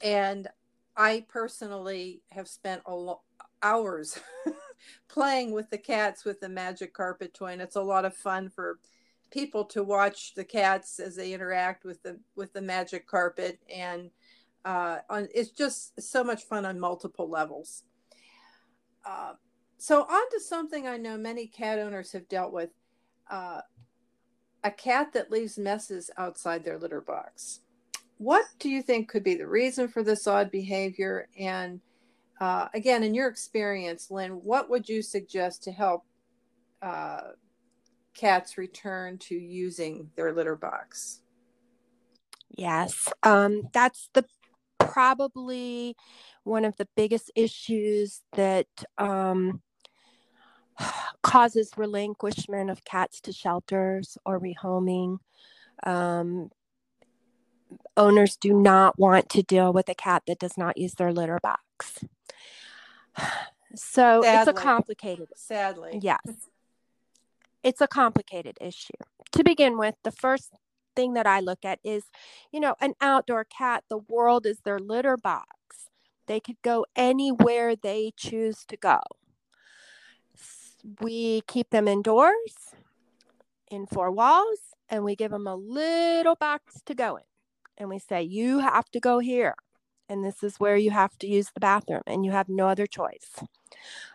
And 0.00 0.48
I 0.96 1.26
personally 1.28 2.22
have 2.30 2.48
spent 2.48 2.82
a 2.86 2.94
lot 2.94 3.20
hours 3.62 4.18
playing 5.08 5.52
with 5.52 5.70
the 5.70 5.78
cats 5.78 6.24
with 6.24 6.40
the 6.40 6.48
magic 6.48 6.92
carpet 6.92 7.34
toy, 7.34 7.52
and 7.52 7.62
it's 7.62 7.76
a 7.76 7.82
lot 7.82 8.04
of 8.04 8.14
fun 8.14 8.50
for 8.50 8.78
people 9.30 9.64
to 9.64 9.82
watch 9.82 10.34
the 10.34 10.44
cats 10.44 11.00
as 11.00 11.16
they 11.16 11.32
interact 11.32 11.84
with 11.84 12.02
the 12.02 12.20
with 12.36 12.52
the 12.52 12.62
magic 12.62 13.06
carpet, 13.06 13.58
and 13.74 14.10
uh, 14.64 14.98
on, 15.10 15.28
it's 15.34 15.50
just 15.50 16.00
so 16.00 16.22
much 16.22 16.44
fun 16.44 16.64
on 16.64 16.78
multiple 16.78 17.28
levels. 17.28 17.84
Uh, 19.04 19.34
so 19.76 20.02
on 20.02 20.30
to 20.30 20.40
something 20.40 20.86
I 20.86 20.96
know 20.96 21.16
many 21.16 21.46
cat 21.46 21.78
owners 21.78 22.12
have 22.12 22.28
dealt 22.28 22.52
with: 22.52 22.70
uh, 23.30 23.62
a 24.62 24.70
cat 24.70 25.12
that 25.14 25.30
leaves 25.30 25.58
messes 25.58 26.10
outside 26.16 26.64
their 26.64 26.78
litter 26.78 27.00
box 27.00 27.60
what 28.18 28.44
do 28.58 28.68
you 28.68 28.82
think 28.82 29.08
could 29.08 29.24
be 29.24 29.34
the 29.34 29.46
reason 29.46 29.88
for 29.88 30.02
this 30.02 30.26
odd 30.26 30.50
behavior? 30.50 31.28
And 31.38 31.80
uh, 32.40 32.68
again, 32.74 33.02
in 33.02 33.14
your 33.14 33.28
experience, 33.28 34.10
Lynn, 34.10 34.32
what 34.32 34.70
would 34.70 34.88
you 34.88 35.02
suggest 35.02 35.62
to 35.64 35.72
help 35.72 36.04
uh, 36.82 37.20
cats 38.14 38.58
return 38.58 39.18
to 39.18 39.34
using 39.34 40.10
their 40.16 40.32
litter 40.32 40.56
box? 40.56 41.20
Yes, 42.56 43.12
um, 43.22 43.62
that's 43.72 44.10
the 44.14 44.24
probably 44.78 45.96
one 46.44 46.64
of 46.64 46.76
the 46.76 46.88
biggest 46.94 47.30
issues 47.34 48.20
that 48.34 48.68
um, 48.96 49.60
causes 51.22 51.72
relinquishment 51.76 52.70
of 52.70 52.84
cats 52.84 53.20
to 53.22 53.32
shelters 53.32 54.16
or 54.24 54.40
rehoming. 54.40 55.18
Um, 55.84 56.50
owners 57.96 58.36
do 58.36 58.52
not 58.52 58.98
want 58.98 59.28
to 59.30 59.42
deal 59.42 59.72
with 59.72 59.88
a 59.88 59.94
cat 59.94 60.22
that 60.26 60.38
does 60.38 60.56
not 60.56 60.76
use 60.76 60.94
their 60.94 61.12
litter 61.12 61.38
box. 61.42 62.04
So 63.76 64.22
sadly, 64.22 64.28
it's 64.28 64.48
a 64.48 64.52
complicated. 64.52 65.28
Sadly. 65.34 65.98
Yes. 66.00 66.20
It's 67.62 67.80
a 67.80 67.88
complicated 67.88 68.56
issue. 68.60 68.92
To 69.32 69.42
begin 69.42 69.78
with, 69.78 69.96
the 70.04 70.12
first 70.12 70.52
thing 70.94 71.14
that 71.14 71.26
I 71.26 71.40
look 71.40 71.64
at 71.64 71.80
is, 71.82 72.04
you 72.52 72.60
know, 72.60 72.76
an 72.80 72.94
outdoor 73.00 73.44
cat, 73.44 73.84
the 73.88 73.98
world 73.98 74.46
is 74.46 74.60
their 74.60 74.78
litter 74.78 75.16
box. 75.16 75.48
They 76.26 76.40
could 76.40 76.60
go 76.62 76.86
anywhere 76.94 77.74
they 77.74 78.12
choose 78.16 78.64
to 78.68 78.76
go. 78.76 79.00
We 81.00 81.42
keep 81.48 81.70
them 81.70 81.88
indoors 81.88 82.74
in 83.70 83.86
four 83.86 84.10
walls 84.10 84.58
and 84.88 85.02
we 85.02 85.16
give 85.16 85.30
them 85.30 85.46
a 85.46 85.56
little 85.56 86.36
box 86.36 86.80
to 86.86 86.94
go 86.94 87.16
in 87.16 87.24
and 87.78 87.88
we 87.88 87.98
say, 87.98 88.22
You 88.22 88.60
have 88.60 88.90
to 88.92 89.00
go 89.00 89.18
here, 89.18 89.54
and 90.08 90.24
this 90.24 90.42
is 90.42 90.58
where 90.58 90.76
you 90.76 90.90
have 90.90 91.16
to 91.18 91.26
use 91.26 91.50
the 91.54 91.60
bathroom, 91.60 92.02
and 92.06 92.24
you 92.24 92.32
have 92.32 92.48
no 92.48 92.68
other 92.68 92.86
choice. 92.86 93.30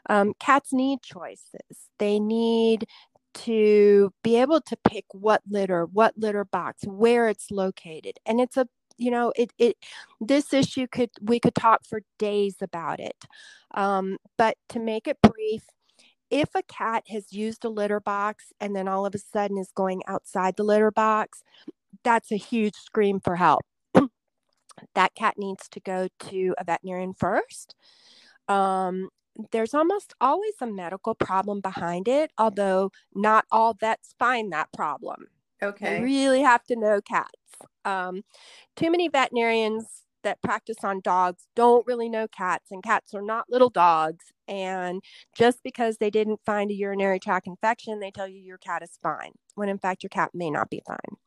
Um, 0.09 0.33
cats 0.39 0.73
need 0.73 1.01
choices. 1.01 1.89
They 1.97 2.19
need 2.19 2.85
to 3.35 4.11
be 4.23 4.37
able 4.37 4.61
to 4.61 4.77
pick 4.87 5.05
what 5.11 5.41
litter, 5.49 5.85
what 5.85 6.13
litter 6.17 6.45
box, 6.45 6.83
where 6.85 7.27
it's 7.29 7.51
located. 7.51 8.17
And 8.25 8.39
it's 8.41 8.57
a 8.57 8.67
you 8.99 9.09
know 9.09 9.33
it 9.35 9.51
it 9.57 9.77
this 10.19 10.53
issue 10.53 10.85
could 10.91 11.09
we 11.21 11.39
could 11.39 11.55
talk 11.55 11.85
for 11.85 12.01
days 12.19 12.57
about 12.61 12.99
it 12.99 13.25
um, 13.73 14.17
but 14.37 14.57
to 14.67 14.79
make 14.79 15.07
it 15.07 15.17
brief 15.21 15.63
if 16.29 16.49
a 16.53 16.61
cat 16.63 17.03
has 17.07 17.31
used 17.33 17.65
a 17.65 17.69
litter 17.69 17.99
box 17.99 18.51
and 18.59 18.75
then 18.75 18.87
all 18.87 19.05
of 19.05 19.15
a 19.15 19.19
sudden 19.19 19.57
is 19.57 19.71
going 19.73 20.01
outside 20.07 20.55
the 20.57 20.63
litter 20.63 20.91
box 20.91 21.43
that's 22.03 22.32
a 22.32 22.38
huge 22.38 22.75
scream 22.75 23.20
for 23.20 23.36
help. 23.36 23.62
that 24.96 25.15
cat 25.15 25.36
needs 25.38 25.68
to 25.70 25.79
go 25.79 26.08
to 26.20 26.56
a 26.58 26.63
veterinarian 26.63 27.13
first. 27.13 27.75
Um, 28.48 29.10
there's 29.51 29.74
almost 29.74 30.13
always 30.20 30.53
a 30.62 30.68
medical 30.68 31.15
problem 31.15 31.62
behind 31.62 32.08
it, 32.08 32.32
although 32.38 32.91
not 33.13 33.46
all 33.51 33.74
vets 33.74 34.15
find 34.20 34.51
that 34.51 34.72
problem. 34.74 35.27
Okay. 35.62 35.98
You 35.98 36.03
really 36.03 36.41
have 36.41 36.63
to 36.65 36.75
know 36.75 37.01
cats. 37.01 37.32
Um, 37.86 38.24
too 38.75 38.91
many 38.91 39.08
veterinarians 39.08 39.86
that 40.24 40.41
practice 40.41 40.84
on 40.84 41.00
dogs 41.01 41.48
don't 41.56 41.88
really 41.88 42.10
know 42.10 42.27
cats, 42.27 42.72
and 42.72 42.84
cats 42.84 43.13
are 43.13 43.22
not 43.22 43.46
little 43.50 43.70
dogs. 43.70 44.25
And 44.48 45.01
just 45.38 45.63
because 45.63 45.98
they 45.98 46.10
didn't 46.10 46.41
find 46.46 46.72
a 46.72 46.74
urinary 46.74 47.20
tract 47.20 47.48
infection, 47.48 48.00
they 48.00 48.12
tell 48.12 48.27
you 48.27 48.39
your 48.41 48.58
cat 48.58 48.84
is 48.84 48.98
fine, 49.01 49.32
when 49.56 49.70
in 49.70 49.77
fact 49.77 50.03
your 50.03 50.10
cat 50.10 50.32
may 50.34 50.50
not 50.50 50.70
be 50.70 50.82
fine. 50.86 51.18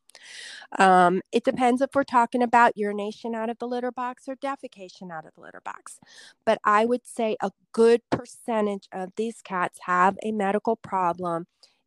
Um, 0.79 1.21
it 1.33 1.45
depends 1.45 1.83
if 1.83 1.91
we're 1.95 2.05
talking 2.05 2.43
about 2.43 2.77
urination 2.77 3.35
out 3.35 3.51
of 3.51 3.59
the 3.59 3.67
litter 3.67 3.93
box 3.93 4.29
or 4.29 4.37
defecation 4.37 5.11
out 5.13 5.27
of 5.27 5.35
the 5.35 5.41
litter 5.41 5.61
box. 5.65 5.99
But 6.45 6.59
I 6.65 6.85
would 6.85 7.07
say 7.07 7.37
a 7.41 7.51
good 7.73 8.03
percentage 8.11 8.89
of 8.93 9.11
these 9.17 9.43
cats 9.43 9.81
have 9.87 10.17
a 10.23 10.33
medical 10.33 10.77
problem 10.77 11.47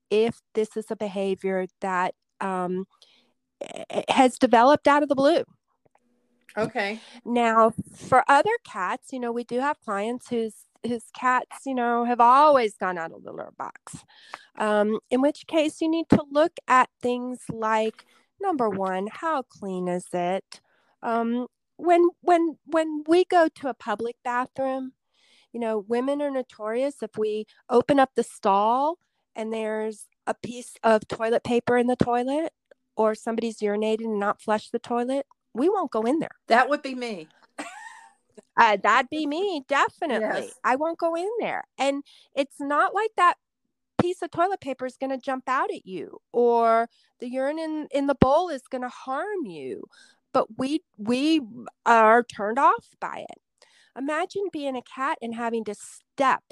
if 0.10 0.42
this 0.54 0.78
is 0.78 0.92
a 0.92 0.96
behavior 0.96 1.66
that 1.82 2.14
um, 2.42 2.86
has 4.10 4.38
developed 4.38 4.88
out 4.88 5.04
of 5.04 5.10
the 5.10 5.16
blue. 5.16 5.44
Okay. 6.58 7.00
Now, 7.26 7.74
for 7.96 8.24
other 8.28 8.52
cats, 8.64 9.12
you 9.12 9.20
know, 9.20 9.32
we 9.32 9.44
do 9.44 9.60
have 9.60 9.82
clients 9.82 10.30
whose 10.30 10.54
whose 10.88 11.06
cats, 11.16 11.66
you 11.66 11.76
know, 11.76 12.06
have 12.06 12.20
always 12.20 12.76
gone 12.76 12.98
out 12.98 13.12
of 13.12 13.24
the 13.24 13.32
litter 13.32 13.54
box. 13.58 13.98
Um, 14.58 15.00
in 15.10 15.22
which 15.22 15.48
case, 15.48 15.82
you 15.82 15.90
need 15.90 16.10
to 16.10 16.24
look 16.32 16.54
at 16.68 16.90
things 17.02 17.42
like 17.50 18.06
number 18.42 18.70
one, 18.70 19.08
how 19.12 19.44
clean 19.44 19.88
is 19.88 20.08
it? 20.14 20.62
Um, 21.02 21.48
when 21.78 22.08
when 22.22 22.58
when 22.66 23.04
we 23.08 23.26
go 23.26 23.48
to 23.56 23.68
a 23.68 23.74
public 23.74 24.16
bathroom, 24.24 24.94
you 25.52 25.60
know, 25.60 25.86
women 25.88 26.22
are 26.22 26.32
notorious 26.32 27.02
if 27.02 27.18
we 27.18 27.46
open 27.70 28.00
up 28.00 28.12
the 28.16 28.24
stall 28.24 28.98
and 29.36 29.52
there's 29.52 30.06
a 30.28 30.34
piece 30.34 30.76
of 30.84 31.08
toilet 31.08 31.44
paper 31.44 31.78
in 31.78 31.88
the 31.88 31.96
toilet 31.96 32.54
or 32.96 33.14
somebody's 33.14 33.60
urinated 33.60 34.06
and 34.06 34.20
not 34.20 34.42
flushed 34.42 34.72
the 34.72 34.80
toilet, 34.80 35.26
we 35.54 35.70
won't 35.70 35.92
go 35.92 36.02
in 36.02 36.20
there. 36.20 36.36
That 36.48 36.70
would 36.70 36.82
be 36.82 36.96
me. 36.96 37.28
Uh, 38.58 38.78
that'd 38.82 39.10
be 39.10 39.26
me, 39.36 39.64
definitely. 39.68 40.46
Yes. 40.46 40.54
I 40.64 40.76
won't 40.76 40.98
go 41.00 41.16
in 41.16 41.30
there. 41.40 41.64
And 41.78 42.04
it's 42.36 42.60
not 42.60 42.94
like 42.96 43.12
that 43.18 43.36
piece 44.00 44.22
of 44.22 44.32
toilet 44.32 44.62
paper 44.62 44.86
is 44.86 44.98
going 44.98 45.10
to 45.12 45.18
jump 45.18 45.46
out 45.48 45.72
at 45.72 45.86
you 45.86 46.20
or 46.32 46.90
the 47.20 47.30
urine 47.30 47.60
in, 47.60 47.88
in 47.92 48.08
the 48.08 48.16
bowl 48.16 48.50
is 48.50 48.64
going 48.70 48.82
to 48.84 48.90
harm 48.90 49.46
you. 49.46 49.84
But 50.34 50.58
we 50.58 50.82
we 50.98 51.42
are 51.86 52.24
turned 52.24 52.60
off 52.60 52.88
by 53.00 53.26
it. 53.30 53.42
Imagine 53.98 54.50
being 54.52 54.76
a 54.76 54.82
cat 54.82 55.18
and 55.22 55.34
having 55.36 55.64
to 55.66 55.76
step 55.76 56.44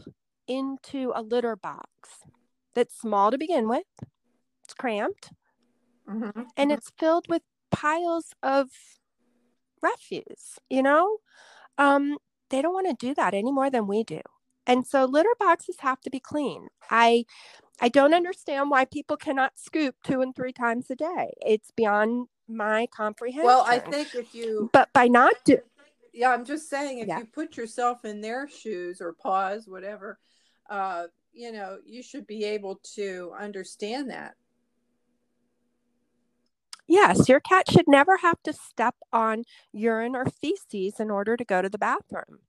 into 0.48 1.12
a 1.16 1.22
litter 1.22 1.56
box 1.58 2.22
that's 2.74 2.98
small 2.98 3.30
to 3.32 3.38
begin 3.38 3.68
with. 3.68 3.84
It's 4.64 4.74
cramped 4.74 5.32
Mhm. 6.08 6.48
and 6.58 6.72
it's 6.72 6.92
filled 6.98 7.28
with 7.30 7.44
piles 7.72 8.34
of 8.44 8.70
refuse 9.82 10.60
you 10.70 10.82
know 10.82 11.18
um 11.78 12.18
they 12.50 12.62
don't 12.62 12.74
want 12.74 12.88
to 12.88 13.06
do 13.08 13.14
that 13.14 13.34
any 13.34 13.52
more 13.52 13.70
than 13.70 13.88
we 13.88 14.04
do 14.04 14.22
and 14.68 14.86
so 14.86 15.06
litter 15.06 15.36
boxes 15.40 15.78
have 15.80 16.00
to 16.02 16.10
be 16.10 16.20
clean 16.20 16.68
i 16.90 17.26
i 17.82 17.90
don't 17.90 18.14
understand 18.14 18.70
why 18.70 18.86
people 18.86 19.18
cannot 19.18 19.54
scoop 19.56 19.96
two 20.04 20.22
and 20.22 20.36
three 20.36 20.54
times 20.54 20.90
a 20.90 20.96
day 20.96 21.34
it's 21.42 21.72
beyond 21.72 22.28
my 22.48 22.88
comprehension 22.88 23.46
Well, 23.46 23.66
I 23.66 23.80
think 23.80 24.14
if 24.16 24.36
you, 24.36 24.70
but 24.74 24.92
by 24.94 25.08
not 25.08 25.34
do 25.46 25.58
yeah, 26.14 26.30
I'm 26.30 26.46
just 26.46 26.70
saying, 26.70 27.00
if 27.00 27.08
Yeah. 27.08 27.18
you 27.20 27.26
put 27.26 27.58
yourself 27.58 28.06
in 28.06 28.22
their 28.22 28.48
shoes 28.48 29.02
or 29.02 29.14
paws, 29.14 29.68
whatever, 29.68 30.20
uh, 30.70 31.08
you 31.34 31.52
know, 31.52 31.80
you 31.86 32.04
should 32.04 32.28
be 32.28 32.44
able 32.46 32.80
to 32.96 33.34
understand 33.38 34.12
that. 34.12 34.36
Yes 36.94 37.28
your 37.28 37.40
cat 37.40 37.70
should 37.70 37.88
never 37.88 38.18
have 38.18 38.42
to 38.44 38.54
step 38.54 38.96
on 39.12 39.44
urine 39.72 40.16
or 40.16 40.26
feces 40.26 41.00
in 41.00 41.10
order 41.10 41.36
to 41.36 41.44
go 41.44 41.62
to 41.62 41.70
the 41.70 41.78
bathroom 41.78 42.40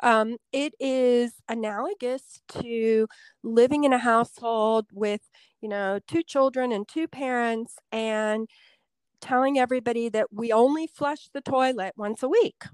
um, 0.00 0.36
it 0.52 0.74
is 0.80 1.34
analogous 1.48 2.40
to 2.48 3.06
living 3.44 3.84
in 3.84 3.92
a 3.92 3.98
household 3.98 4.86
with 4.92 5.22
you 5.60 5.68
know 5.68 5.98
two 6.06 6.22
children 6.22 6.72
and 6.72 6.88
two 6.88 7.08
parents 7.08 7.76
and 7.90 8.48
telling 9.20 9.58
everybody 9.58 10.08
that 10.08 10.26
we 10.32 10.52
only 10.52 10.86
flush 10.86 11.28
the 11.32 11.40
toilet 11.40 11.92
once 11.96 12.22
a 12.22 12.28
week 12.28 12.64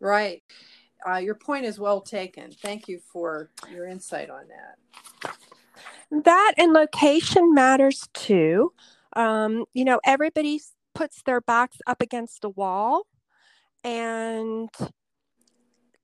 Right. 0.00 0.42
Uh, 1.08 1.16
your 1.16 1.34
point 1.34 1.64
is 1.64 1.78
well 1.78 2.00
taken. 2.00 2.50
Thank 2.50 2.88
you 2.88 2.98
for 3.12 3.50
your 3.72 3.86
insight 3.86 4.30
on 4.30 4.42
that. 4.48 5.34
that 6.24 6.54
and 6.56 6.72
location 6.72 7.54
matters 7.54 8.08
too 8.14 8.72
um, 9.14 9.64
you 9.74 9.84
know 9.84 10.00
everybody 10.04 10.60
puts 10.94 11.22
their 11.22 11.40
box 11.40 11.78
up 11.86 12.02
against 12.02 12.44
a 12.44 12.48
wall 12.48 13.06
and 13.84 14.68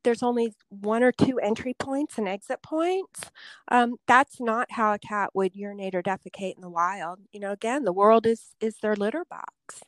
there's 0.04 0.22
only 0.22 0.52
one 0.68 1.02
or 1.02 1.12
two 1.12 1.38
entry 1.40 1.74
points 1.78 2.18
and 2.18 2.28
exit 2.28 2.62
points. 2.62 3.30
Um, 3.68 3.96
that's 4.06 4.40
not 4.40 4.70
how 4.70 4.92
a 4.92 4.98
cat 4.98 5.30
would 5.34 5.56
urinate 5.56 5.94
or 5.94 6.02
defecate 6.02 6.56
in 6.56 6.60
the 6.60 6.68
wild. 6.70 7.20
You 7.32 7.40
know 7.40 7.52
again 7.52 7.84
the 7.84 7.92
world 7.92 8.26
is 8.26 8.54
is 8.60 8.76
their 8.82 8.96
litter 8.96 9.24
box 9.28 9.82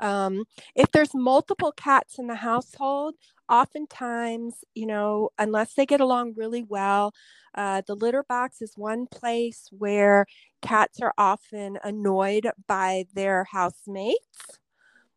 um, 0.00 0.44
if 0.74 0.90
there's 0.92 1.14
multiple 1.14 1.72
cats 1.72 2.18
in 2.18 2.26
the 2.26 2.36
household 2.36 3.14
oftentimes 3.48 4.64
you 4.74 4.86
know 4.86 5.30
unless 5.38 5.74
they 5.74 5.86
get 5.86 6.00
along 6.00 6.34
really 6.36 6.62
well 6.64 7.12
uh, 7.54 7.82
the 7.86 7.94
litter 7.94 8.24
box 8.28 8.60
is 8.60 8.72
one 8.76 9.06
place 9.06 9.68
where 9.70 10.26
cats 10.62 11.00
are 11.00 11.14
often 11.18 11.78
annoyed 11.84 12.48
by 12.66 13.04
their 13.14 13.44
housemates 13.44 14.58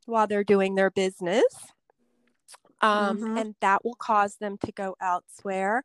while 0.05 0.27
they're 0.27 0.43
doing 0.43 0.75
their 0.75 0.91
business 0.91 1.71
um, 2.81 3.23
Mhm. 3.23 3.35
and 3.35 3.55
that 3.61 3.83
will 3.83 3.95
cause 3.95 4.35
them 4.37 4.57
to 4.65 4.71
go 4.71 4.95
elsewhere. 5.01 5.83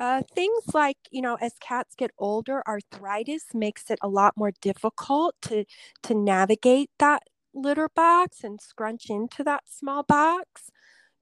Uh, 0.00 0.22
things 0.34 0.64
like, 0.74 0.96
you 1.10 1.22
know, 1.22 1.36
as 1.40 1.54
cats 1.60 1.94
get 1.96 2.10
older, 2.18 2.62
arthritis 2.66 3.46
makes 3.54 3.90
it 3.90 3.98
a 4.02 4.08
lot 4.08 4.34
more 4.36 4.52
difficult 4.62 5.34
to 5.42 5.64
to 6.02 6.14
navigate 6.14 6.90
that 6.98 7.22
litter 7.54 7.88
box 7.94 8.44
and 8.44 8.60
scrunch 8.60 9.10
into 9.10 9.44
that 9.44 9.64
small 9.68 10.02
box. 10.02 10.70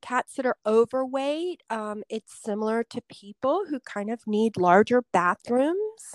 Cats 0.03 0.35
that 0.35 0.47
are 0.47 0.57
overweight, 0.67 1.63
um, 1.69 2.03
it's 2.09 2.43
similar 2.43 2.83
to 2.85 3.03
people 3.11 3.65
who 3.69 3.81
kind 3.81 4.11
of 4.11 4.27
need 4.27 4.57
larger 4.57 5.03
bathrooms. 5.13 6.15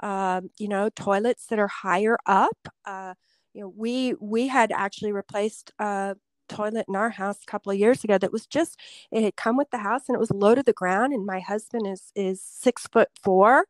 Um, 0.00 0.50
you 0.58 0.66
know, 0.68 0.88
toilets 0.96 1.46
that 1.46 1.58
are 1.58 1.68
higher 1.68 2.16
up. 2.26 2.56
Uh, 2.84 3.14
you 3.52 3.62
know, 3.62 3.72
we 3.76 4.14
we 4.20 4.48
had 4.48 4.72
actually 4.72 5.12
replaced 5.12 5.72
a 5.78 6.16
toilet 6.48 6.86
in 6.88 6.96
our 6.96 7.10
house 7.10 7.38
a 7.42 7.50
couple 7.50 7.70
of 7.72 7.78
years 7.78 8.02
ago 8.04 8.18
that 8.18 8.32
was 8.32 8.46
just 8.46 8.78
it 9.12 9.22
had 9.22 9.36
come 9.36 9.56
with 9.56 9.70
the 9.70 9.78
house 9.78 10.02
and 10.08 10.16
it 10.16 10.20
was 10.20 10.30
low 10.32 10.54
to 10.54 10.62
the 10.62 10.72
ground 10.72 11.12
and 11.12 11.24
my 11.24 11.40
husband 11.40 11.86
is 11.86 12.10
is 12.16 12.42
six 12.42 12.86
foot 12.88 13.08
four 13.22 13.66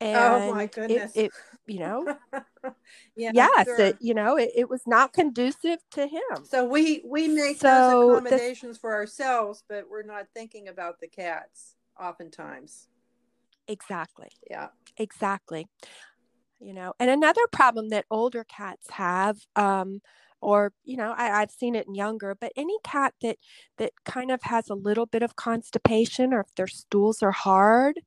and 0.00 0.50
Oh 0.50 0.54
my 0.54 0.64
it- 0.64 0.74
goodness. 0.74 1.12
it, 1.16 1.32
you 1.66 1.78
know 1.78 2.14
yeah. 3.16 3.30
yes 3.32 3.66
sure. 3.66 3.80
it 3.80 3.96
you 4.00 4.14
know 4.14 4.36
it, 4.36 4.50
it 4.54 4.68
was 4.68 4.82
not 4.86 5.12
conducive 5.12 5.78
to 5.92 6.06
him 6.06 6.44
So 6.44 6.64
we 6.64 7.02
we 7.04 7.28
make 7.28 7.58
So 7.58 7.68
those 7.68 8.08
accommodations 8.10 8.78
for 8.78 8.92
ourselves, 8.94 9.62
but 9.68 9.84
we're 9.90 10.02
not 10.02 10.26
thinking 10.34 10.68
about 10.68 11.00
the 11.00 11.08
cats 11.08 11.76
oftentimes. 12.00 12.88
exactly 13.68 14.28
Yeah. 14.50 14.68
exactly 14.96 15.68
you 16.58 16.72
know 16.74 16.92
and 16.98 17.08
another 17.10 17.46
problem 17.52 17.88
that 17.90 18.04
older 18.10 18.44
cats 18.44 18.90
have 18.90 19.38
um 19.56 20.00
or 20.40 20.72
you 20.84 20.96
know 20.96 21.14
I, 21.16 21.40
i've 21.40 21.50
seen 21.50 21.74
it 21.74 21.86
in 21.86 21.94
younger 21.94 22.34
but 22.38 22.52
any 22.56 22.76
cat 22.82 23.14
that 23.22 23.36
that 23.78 23.92
kind 24.04 24.30
of 24.30 24.42
has 24.42 24.68
a 24.68 24.74
little 24.74 25.06
bit 25.06 25.22
of 25.22 25.36
constipation 25.36 26.32
or 26.34 26.40
if 26.40 26.54
their 26.56 26.66
stools 26.66 27.22
are 27.22 27.32
hard 27.32 28.00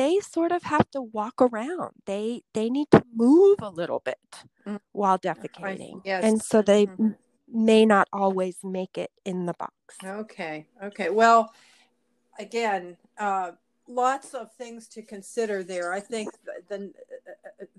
they 0.00 0.14
sort 0.36 0.52
of 0.52 0.62
have 0.74 0.86
to 0.90 1.00
walk 1.18 1.36
around 1.48 1.92
they 2.06 2.42
they 2.56 2.68
need 2.76 2.90
to 2.90 3.02
move 3.14 3.58
a 3.62 3.70
little 3.80 4.00
bit 4.10 4.18
Mm. 4.66 4.80
while 4.92 5.18
defecating 5.18 5.96
yes. 6.04 6.22
and 6.26 6.42
so 6.50 6.56
they 6.62 6.86
Mhm. 6.86 7.16
may 7.48 7.84
not 7.94 8.06
always 8.12 8.56
make 8.62 8.94
it 9.04 9.10
in 9.24 9.46
the 9.46 9.54
box 9.54 9.74
Okay. 10.22 10.66
Okay. 10.88 11.10
Well, 11.10 11.52
again, 12.38 12.96
uh, 13.18 13.52
lots 13.86 14.34
of 14.34 14.52
things 14.54 14.88
to 14.88 15.02
consider 15.02 15.62
there. 15.62 15.92
I 15.92 16.00
think 16.00 16.28
the, 16.44 16.54
the 16.68 16.80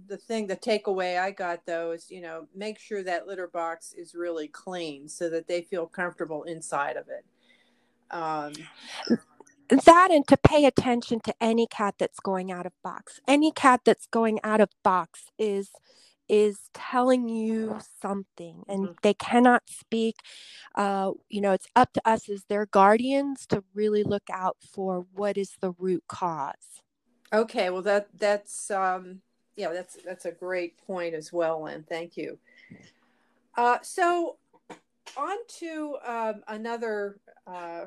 the 0.07 0.17
thing, 0.17 0.47
the 0.47 0.57
takeaway 0.57 1.19
I 1.19 1.31
got 1.31 1.65
though 1.65 1.91
is, 1.91 2.11
you 2.11 2.21
know, 2.21 2.47
make 2.53 2.77
sure 2.87 3.01
that 3.03 3.27
litter 3.27 3.47
box 3.47 3.93
is 3.93 4.13
really 4.13 4.47
clean 4.47 5.07
so 5.07 5.29
that 5.29 5.47
they 5.47 5.61
feel 5.61 5.87
comfortable 5.87 6.43
inside 6.43 6.97
of 6.97 7.05
it. 7.07 7.25
Um, 8.11 8.53
that 9.71 10.09
and 10.11 10.27
to 10.27 10.37
pay 10.37 10.65
attention 10.65 11.19
to 11.21 11.33
any 11.41 11.65
cat 11.67 11.95
that's 11.97 12.19
going 12.19 12.51
out 12.51 12.65
of 12.65 12.73
box 12.83 13.19
any 13.27 13.51
cat 13.51 13.81
that's 13.85 14.05
going 14.07 14.39
out 14.43 14.61
of 14.61 14.69
box 14.83 15.25
is 15.39 15.69
is 16.29 16.69
telling 16.73 17.27
you 17.27 17.79
something 18.01 18.63
and 18.67 18.89
Mhm. 18.89 18.95
they 19.01 19.13
cannot 19.13 19.63
speak 19.69 20.15
uh, 20.75 21.11
you 21.29 21.41
know 21.41 21.51
it's 21.51 21.67
up 21.75 21.91
to 21.93 22.01
us 22.07 22.29
as 22.29 22.45
their 22.45 22.65
guardians 22.65 23.45
to 23.47 23.63
really 23.73 24.03
look 24.03 24.29
out 24.31 24.57
for 24.73 25.05
what 25.13 25.37
is 25.37 25.57
the 25.61 25.71
root 25.71 26.03
cause 26.07 26.81
okay. 27.33 27.69
Well, 27.69 27.81
that 27.83 28.07
that's 28.17 28.69
um, 28.71 29.21
yeah, 29.55 29.71
that's 29.71 29.97
that's 30.05 30.25
a 30.25 30.31
great 30.31 30.77
point 30.85 31.13
as 31.13 31.31
well, 31.31 31.67
and 31.67 31.87
Thank 31.87 32.17
you. 32.17 32.37
Uh, 33.57 33.77
so 33.81 34.37
on 35.17 35.37
to 35.59 35.97
um, 36.05 36.43
another 36.47 37.19
uh, 37.45 37.85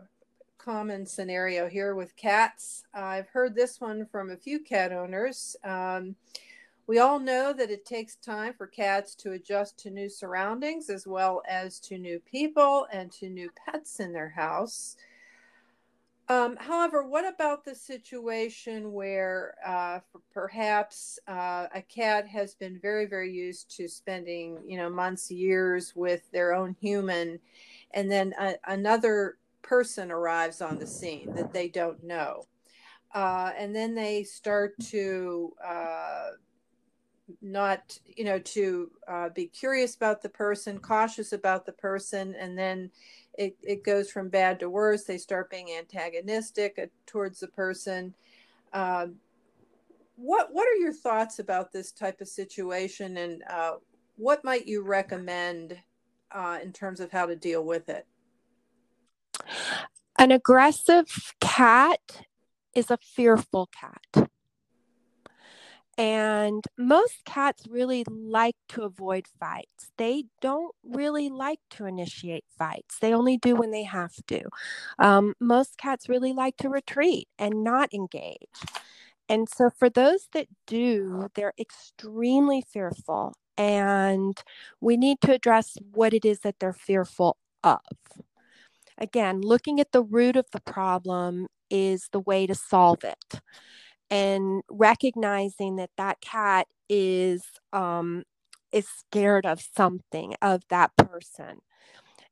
common 0.65 1.05
scenario 1.05 1.69
here 1.69 1.95
with 1.95 2.17
cats. 2.17 2.85
I've 2.95 3.29
heard 3.29 3.55
this 3.55 3.83
one 3.83 4.07
from 4.07 4.31
a 4.31 4.37
few 4.37 4.59
cat 4.59 4.93
owners. 4.93 5.57
Um, 5.63 6.17
we 6.87 6.99
all 6.99 7.19
know 7.19 7.53
that 7.53 7.71
it 7.71 7.85
takes 7.85 8.17
time 8.17 8.55
for 8.55 8.67
cats 8.67 9.15
to 9.17 9.33
adjust 9.33 9.79
to 9.81 9.91
new 9.91 10.09
surroundings 10.09 10.89
as 10.89 11.07
well 11.07 11.43
as 11.47 11.79
to 11.81 11.99
new 11.99 12.19
people 12.19 12.87
and 12.91 13.13
to 13.13 13.29
new 13.29 13.51
pets 13.67 14.01
in 14.01 14.13
their 14.13 14.31
house. 14.31 14.97
Um, 16.31 16.57
however, 16.57 17.07
what 17.07 17.27
about 17.27 17.67
the 17.67 17.75
situation 17.75 18.95
where 18.95 19.57
uh, 19.67 20.01
perhaps 20.33 21.19
uh, 21.29 21.67
a 21.75 21.83
cat 21.83 22.27
has 22.27 22.55
been 22.55 22.79
very, 22.79 23.05
very 23.05 23.31
used 23.31 23.77
to 23.77 23.87
spending, 23.87 24.59
you 24.67 24.79
know, 24.79 24.89
months, 24.89 25.31
years 25.31 25.93
with 25.95 26.31
their 26.31 26.55
own 26.55 26.75
human, 26.81 27.39
and 27.91 28.11
then 28.11 28.33
a, 28.41 28.55
another 28.67 29.37
person 29.65 30.13
arrives 30.13 30.61
on 30.61 30.79
the 30.79 30.87
scene 30.87 31.35
that 31.35 31.53
they 31.53 31.69
don't 31.69 32.05
know. 32.05 32.45
Uh, 33.13 33.51
and 33.57 33.75
then 33.75 33.95
they 33.95 34.23
start 34.23 34.75
to 34.81 35.53
uh, 35.65 36.31
not, 37.41 37.99
you 38.07 38.25
know, 38.25 38.39
to 38.39 38.91
uh, 39.09 39.29
be 39.31 39.47
curious 39.47 39.95
about 39.95 40.21
the 40.21 40.29
person, 40.29 40.79
cautious 40.79 41.33
about 41.33 41.65
the 41.65 41.73
person, 41.73 42.35
and 42.39 42.59
then 42.59 42.91
it, 43.39 43.57
it 43.63 43.85
goes 43.85 44.11
from 44.11 44.29
bad 44.29 44.61
to 44.61 44.69
worse. 44.69 45.05
They 45.05 45.19
start 45.19 45.51
being 45.51 45.71
antagonistic 45.79 46.79
uh, 46.81 46.87
towards 47.07 47.41
the 47.41 47.49
person. 47.49 48.15
Um, 48.73 49.17
what 50.17 50.49
what 50.53 50.69
are 50.69 50.77
your 50.77 50.93
thoughts 50.93 51.39
about 51.39 51.73
this 51.73 51.93
type 51.93 52.21
of 52.21 52.29
situation, 52.29 53.17
and 53.17 53.43
uh, 53.49 53.75
what 54.17 54.45
might 54.45 54.67
you 54.67 54.83
recommend 54.83 55.79
uh, 56.31 56.59
in 56.63 56.73
terms 56.73 57.01
of 57.01 57.11
how 57.11 57.27
to 57.27 57.37
deal 57.37 57.65
with 57.65 57.89
it? 57.89 58.07
An 60.19 60.31
aggressive 60.31 61.35
cat 61.41 62.27
is 62.75 62.91
a 62.91 62.99
fearful 62.99 63.69
cat. 63.79 64.29
And 65.97 66.65
most 66.77 67.25
cats 67.25 67.67
really 67.69 68.05
like 68.09 68.57
to 68.71 68.83
avoid 68.83 69.27
fights. 69.29 69.93
They 69.97 70.25
don't 70.41 70.75
really 70.83 71.29
like 71.29 71.61
to 71.71 71.87
initiate 71.87 72.45
fights. 72.59 72.99
They 72.99 73.15
only 73.15 73.37
do 73.37 73.55
when 73.55 73.71
they 73.71 73.85
have 73.85 74.15
to. 74.27 74.43
Um, 74.99 75.35
most 75.41 75.79
cats 75.79 76.09
really 76.09 76.33
like 76.33 76.57
to 76.59 76.69
retreat 76.69 77.29
and 77.39 77.63
not 77.63 77.95
engage. 77.95 78.49
And 79.29 79.49
so, 79.49 79.71
for 79.71 79.89
those 79.89 80.29
that 80.33 80.49
do, 80.67 81.29
they're 81.35 81.55
extremely 81.59 82.63
fearful. 82.69 83.35
And 83.57 84.37
we 84.81 84.97
need 84.97 85.21
to 85.23 85.33
address 85.33 85.79
what 85.93 86.13
it 86.13 86.25
is 86.25 86.41
that 86.41 86.57
they're 86.59 86.73
fearful 86.73 87.37
of. 87.63 87.81
Again, 88.99 89.41
looking 89.41 89.81
at 89.81 89.93
the 89.93 90.03
root 90.03 90.37
of 90.37 90.47
the 90.53 90.61
problem 90.61 91.49
is 91.71 92.09
the 92.13 92.21
way 92.21 92.47
to 92.47 92.55
solve 92.55 93.05
it. 93.05 93.41
And 94.11 94.63
recognizing 94.71 95.77
that 95.77 95.91
that 95.97 96.21
cat 96.21 96.69
is 96.89 97.43
um, 97.73 98.23
is 98.73 98.87
scared 98.89 99.47
of 99.47 99.61
something 99.61 100.35
of 100.43 100.63
that 100.69 100.95
person. 100.97 101.59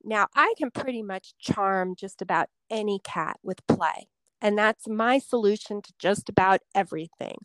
Now, 0.04 0.26
I 0.34 0.54
can 0.58 0.70
pretty 0.70 1.02
much 1.02 1.34
charm 1.38 1.94
just 1.96 2.20
about 2.20 2.48
any 2.70 3.00
cat 3.02 3.38
with 3.42 3.66
play, 3.66 4.08
and 4.40 4.58
that's 4.58 4.86
my 4.86 5.18
solution 5.18 5.80
to 5.82 5.92
just 5.98 6.28
about 6.28 6.60
everything. 6.74 7.36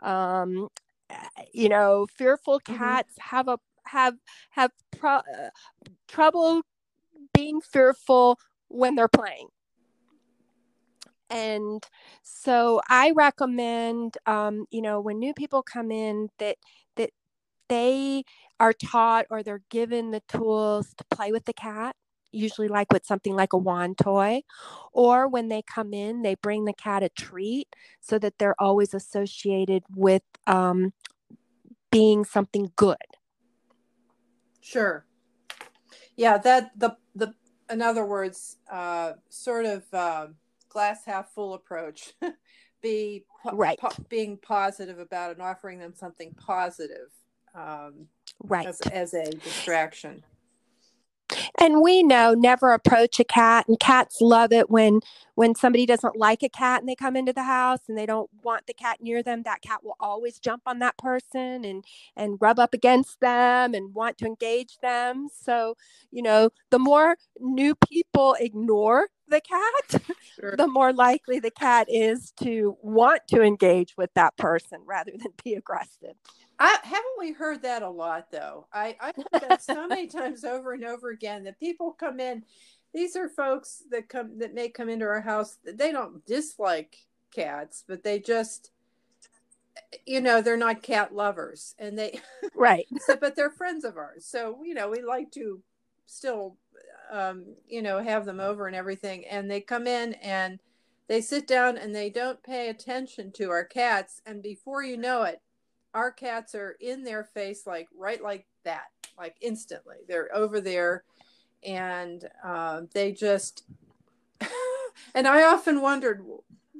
Um, 0.00 0.68
you 1.52 1.68
know, 1.68 2.06
fearful 2.16 2.60
mm-hmm. 2.60 2.76
cats 2.76 3.14
mm-hmm. 3.14 3.36
have 3.36 3.48
a 3.48 3.58
have 3.86 4.14
have 4.50 4.70
pro- 4.96 5.16
uh, 5.16 5.50
trouble 6.08 6.62
being 7.32 7.60
fearful 7.60 8.38
when 8.70 8.94
they're 8.94 9.08
playing. 9.08 9.48
And 11.28 11.86
so 12.22 12.80
I 12.88 13.12
recommend, 13.12 14.16
um, 14.26 14.66
you 14.70 14.82
know, 14.82 15.00
when 15.00 15.18
new 15.18 15.32
people 15.34 15.62
come 15.62 15.92
in, 15.92 16.28
that 16.38 16.56
that 16.96 17.10
they 17.68 18.24
are 18.58 18.72
taught 18.72 19.26
or 19.30 19.42
they're 19.42 19.62
given 19.70 20.10
the 20.10 20.22
tools 20.28 20.92
to 20.96 21.04
play 21.10 21.30
with 21.32 21.44
the 21.44 21.52
cat 21.52 21.94
usually 22.32 22.68
like 22.68 22.92
with 22.92 23.04
something 23.04 23.34
like 23.34 23.52
a 23.52 23.58
wand 23.58 23.98
toy 23.98 24.42
or 24.92 25.28
when 25.28 25.48
they 25.48 25.62
come 25.62 25.92
in 25.92 26.22
they 26.22 26.34
bring 26.36 26.64
the 26.64 26.72
cat 26.72 27.02
a 27.02 27.08
treat 27.08 27.68
so 28.00 28.18
that 28.18 28.38
they're 28.38 28.60
always 28.60 28.94
associated 28.94 29.82
with 29.94 30.22
um, 30.46 30.92
being 31.90 32.24
something 32.24 32.70
good 32.76 32.96
sure 34.60 35.04
yeah 36.16 36.38
that 36.38 36.70
the 36.78 36.96
in 37.70 37.82
other 37.82 38.04
words, 38.04 38.56
uh, 38.70 39.12
sort 39.28 39.66
of 39.66 39.82
uh, 39.92 40.26
glass 40.68 41.04
half 41.04 41.32
full 41.32 41.54
approach. 41.54 42.12
Be 42.82 43.24
po- 43.42 43.56
right. 43.56 43.78
Po- 43.78 43.90
being 44.08 44.38
positive 44.38 44.98
about 44.98 45.32
and 45.32 45.42
offering 45.42 45.78
them 45.78 45.92
something 45.94 46.34
positive, 46.34 47.10
um, 47.54 48.06
right, 48.42 48.66
as, 48.66 48.80
as 48.92 49.12
a 49.12 49.30
distraction. 49.30 50.24
And 51.62 51.82
we 51.82 52.02
know 52.02 52.32
never 52.32 52.72
approach 52.72 53.20
a 53.20 53.24
cat, 53.24 53.68
and 53.68 53.78
cats 53.78 54.22
love 54.22 54.50
it 54.50 54.70
when 54.70 55.00
when 55.34 55.54
somebody 55.54 55.84
doesn't 55.84 56.16
like 56.16 56.42
a 56.42 56.48
cat 56.48 56.80
and 56.80 56.88
they 56.88 56.94
come 56.94 57.16
into 57.16 57.34
the 57.34 57.42
house 57.42 57.80
and 57.88 57.96
they 57.96 58.06
don't 58.06 58.30
want 58.42 58.66
the 58.66 58.74
cat 58.74 58.98
near 59.02 59.22
them. 59.22 59.42
That 59.42 59.60
cat 59.60 59.84
will 59.84 59.96
always 60.00 60.38
jump 60.38 60.62
on 60.66 60.78
that 60.78 60.96
person 60.96 61.64
and 61.64 61.84
and 62.16 62.38
rub 62.40 62.58
up 62.58 62.72
against 62.72 63.20
them 63.20 63.74
and 63.74 63.94
want 63.94 64.16
to 64.18 64.26
engage 64.26 64.78
them. 64.80 65.28
So 65.34 65.76
you 66.10 66.22
know, 66.22 66.48
the 66.70 66.78
more 66.78 67.16
new 67.38 67.74
people 67.74 68.36
ignore 68.40 69.08
the 69.28 69.40
cat, 69.42 70.02
sure. 70.40 70.56
the 70.56 70.66
more 70.66 70.92
likely 70.94 71.40
the 71.40 71.50
cat 71.50 71.86
is 71.90 72.32
to 72.42 72.76
want 72.82 73.22
to 73.28 73.42
engage 73.42 73.96
with 73.98 74.10
that 74.14 74.36
person 74.38 74.80
rather 74.86 75.12
than 75.12 75.32
be 75.44 75.54
aggressive. 75.54 76.16
I, 76.60 76.78
haven't 76.82 77.18
we 77.18 77.32
heard 77.32 77.62
that 77.62 77.82
a 77.82 77.88
lot 77.88 78.30
though? 78.30 78.66
I, 78.70 78.94
I 79.00 79.12
heard 79.16 79.48
that 79.48 79.62
so 79.62 79.86
many 79.88 80.06
times 80.06 80.44
over 80.44 80.74
and 80.74 80.84
over 80.84 81.08
again 81.08 81.44
that 81.44 81.58
people 81.58 81.92
come 81.92 82.20
in. 82.20 82.44
These 82.92 83.16
are 83.16 83.30
folks 83.30 83.82
that 83.90 84.10
come 84.10 84.38
that 84.40 84.52
may 84.52 84.68
come 84.68 84.90
into 84.90 85.06
our 85.06 85.22
house. 85.22 85.56
They 85.64 85.90
don't 85.90 86.24
dislike 86.26 86.96
cats, 87.34 87.82
but 87.88 88.04
they 88.04 88.18
just, 88.18 88.72
you 90.04 90.20
know, 90.20 90.42
they're 90.42 90.56
not 90.58 90.82
cat 90.82 91.14
lovers, 91.14 91.74
and 91.78 91.98
they 91.98 92.20
right. 92.54 92.86
so, 92.98 93.16
but 93.16 93.36
they're 93.36 93.50
friends 93.50 93.84
of 93.84 93.96
ours. 93.96 94.26
So 94.26 94.58
you 94.62 94.74
know, 94.74 94.90
we 94.90 95.02
like 95.02 95.30
to 95.32 95.62
still, 96.04 96.56
um, 97.10 97.44
you 97.68 97.80
know, 97.80 98.02
have 98.02 98.26
them 98.26 98.40
over 98.40 98.66
and 98.66 98.76
everything. 98.76 99.24
And 99.24 99.50
they 99.50 99.62
come 99.62 99.86
in 99.86 100.12
and 100.14 100.58
they 101.08 101.22
sit 101.22 101.46
down 101.46 101.78
and 101.78 101.94
they 101.94 102.10
don't 102.10 102.42
pay 102.42 102.68
attention 102.68 103.32
to 103.32 103.50
our 103.50 103.64
cats, 103.64 104.20
and 104.26 104.42
before 104.42 104.82
you 104.82 104.98
know 104.98 105.22
it 105.22 105.40
our 105.94 106.10
cats 106.10 106.54
are 106.54 106.76
in 106.80 107.04
their 107.04 107.24
face 107.24 107.66
like 107.66 107.88
right 107.96 108.22
like 108.22 108.46
that 108.64 108.86
like 109.18 109.36
instantly. 109.40 109.96
They're 110.08 110.34
over 110.34 110.60
there 110.60 111.04
and 111.64 112.28
uh, 112.44 112.82
they 112.92 113.12
just 113.12 113.64
and 115.14 115.28
i 115.28 115.42
often 115.42 115.82
wondered 115.82 116.24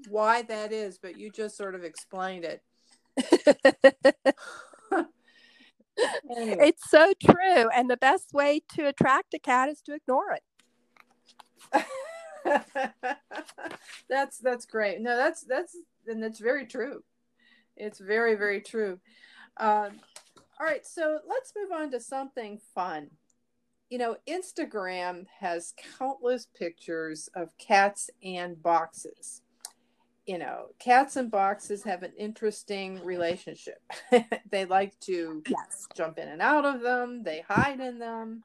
why 0.09 0.41
that 0.41 0.73
is 0.73 0.97
but 0.97 1.19
you 1.19 1.31
just 1.31 1.57
sort 1.57 1.75
of 1.75 1.85
explained 1.85 2.45
it. 2.45 2.63
Anyway. 6.35 6.69
it's 6.69 6.89
so 6.89 7.13
true 7.23 7.69
and 7.75 7.91
the 7.91 7.97
best 7.97 8.33
way 8.33 8.63
to 8.75 8.87
attract 8.87 9.35
a 9.35 9.39
cat 9.39 9.69
is 9.69 9.83
to 9.83 9.93
ignore 9.93 10.39
it. 11.75 11.85
That's 14.09 14.39
that's 14.39 14.65
great. 14.65 15.03
No 15.03 15.17
that's 15.17 15.43
that's 15.43 15.77
and 16.07 16.23
that's 16.23 16.39
very 16.39 16.67
true 16.67 17.03
it's 17.77 17.99
very, 17.99 18.35
very 18.35 18.61
true. 18.61 18.99
Um, 19.57 20.01
all 20.59 20.67
right, 20.67 20.87
so 20.87 21.19
let's 21.29 21.53
move 21.57 21.73
on 21.73 21.91
to 21.93 22.01
something 22.01 22.61
fun. 22.75 23.09
You 23.89 23.99
know, 23.99 24.17
Instagram 24.29 25.27
has 25.41 25.75
countless 25.99 26.47
pictures 26.47 27.29
of 27.35 27.57
cats 27.59 28.11
and 28.23 28.63
boxes. 28.63 29.43
You 30.27 30.39
know, 30.39 30.67
cats 30.79 31.17
and 31.17 31.31
boxes 31.31 31.83
have 31.85 32.03
an 32.03 32.13
interesting 32.17 33.03
relationship. 33.05 33.83
they 34.51 34.65
like 34.65 34.99
to 35.01 35.43
yes. 35.49 35.89
jump 35.97 36.19
in 36.19 36.29
and 36.29 36.43
out 36.43 36.65
of 36.65 36.83
them, 36.83 37.23
they 37.25 37.43
hide 37.49 37.81
in 37.81 37.99
them, 37.99 38.45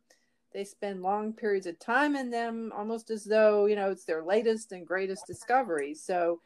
they 0.56 0.64
spend 0.64 1.02
long 1.02 1.34
periods 1.34 1.68
of 1.68 1.78
time 1.80 2.16
in 2.16 2.32
them, 2.32 2.72
almost 2.74 3.12
as 3.12 3.26
though, 3.26 3.66
you 3.66 3.76
know, 3.76 3.92
it's 3.92 4.06
their 4.06 4.24
latest 4.24 4.72
and 4.72 4.88
greatest 4.88 5.28
discovery. 5.28 5.94
So, 5.94 6.40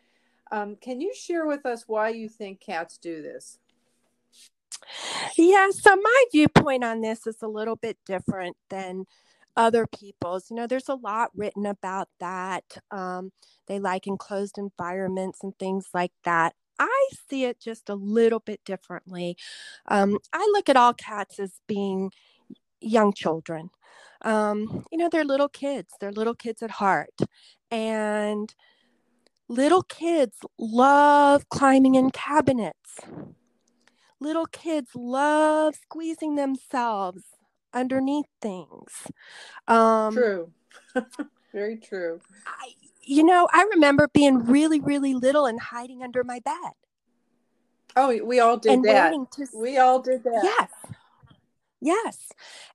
um, 0.51 0.75
can 0.75 1.01
you 1.01 1.13
share 1.13 1.45
with 1.45 1.65
us 1.65 1.83
why 1.87 2.09
you 2.09 2.29
think 2.29 2.59
cats 2.59 2.97
do 2.97 3.21
this? 3.21 3.59
Yeah, 5.37 5.69
so 5.71 5.95
my 5.95 6.23
viewpoint 6.31 6.83
on 6.83 7.01
this 7.01 7.27
is 7.27 7.41
a 7.41 7.47
little 7.47 7.75
bit 7.75 7.97
different 8.05 8.57
than 8.69 9.05
other 9.55 9.85
people's. 9.85 10.49
You 10.49 10.55
know, 10.55 10.67
there's 10.67 10.89
a 10.89 10.95
lot 10.95 11.31
written 11.35 11.65
about 11.65 12.09
that. 12.19 12.63
Um, 12.91 13.31
they 13.67 13.79
like 13.79 14.07
enclosed 14.07 14.57
environments 14.57 15.39
and 15.43 15.57
things 15.57 15.89
like 15.93 16.13
that. 16.23 16.53
I 16.79 17.09
see 17.29 17.43
it 17.43 17.59
just 17.59 17.89
a 17.89 17.95
little 17.95 18.39
bit 18.39 18.61
differently. 18.63 19.35
Um, 19.87 20.17
I 20.31 20.49
look 20.53 20.69
at 20.69 20.77
all 20.77 20.93
cats 20.93 21.39
as 21.39 21.59
being 21.67 22.11
young 22.79 23.11
children. 23.13 23.69
Um, 24.21 24.85
you 24.91 24.97
know, 24.97 25.09
they're 25.09 25.25
little 25.25 25.49
kids, 25.49 25.93
they're 25.99 26.11
little 26.11 26.35
kids 26.35 26.61
at 26.61 26.71
heart. 26.71 27.17
And 27.69 28.53
Little 29.49 29.81
kids 29.81 30.37
love 30.59 31.49
climbing 31.49 31.95
in 31.95 32.11
cabinets. 32.11 32.99
Little 34.19 34.45
kids 34.45 34.91
love 34.93 35.73
squeezing 35.73 36.35
themselves 36.35 37.23
underneath 37.73 38.27
things. 38.41 39.07
Um, 39.67 40.13
true. 40.13 40.51
Very 41.51 41.77
true. 41.77 42.21
I, 42.45 42.73
you 43.01 43.23
know, 43.23 43.47
I 43.51 43.63
remember 43.73 44.07
being 44.13 44.45
really, 44.45 44.79
really 44.79 45.15
little 45.15 45.47
and 45.47 45.59
hiding 45.59 46.03
under 46.03 46.23
my 46.23 46.39
bed. 46.39 46.73
Oh, 47.95 48.15
we 48.23 48.39
all 48.39 48.57
did 48.57 48.73
and 48.73 48.85
that. 48.85 49.11
To... 49.11 49.47
We 49.55 49.79
all 49.79 49.99
did 49.99 50.23
that. 50.25 50.41
Yes. 50.43 50.69
Yes. 51.81 52.29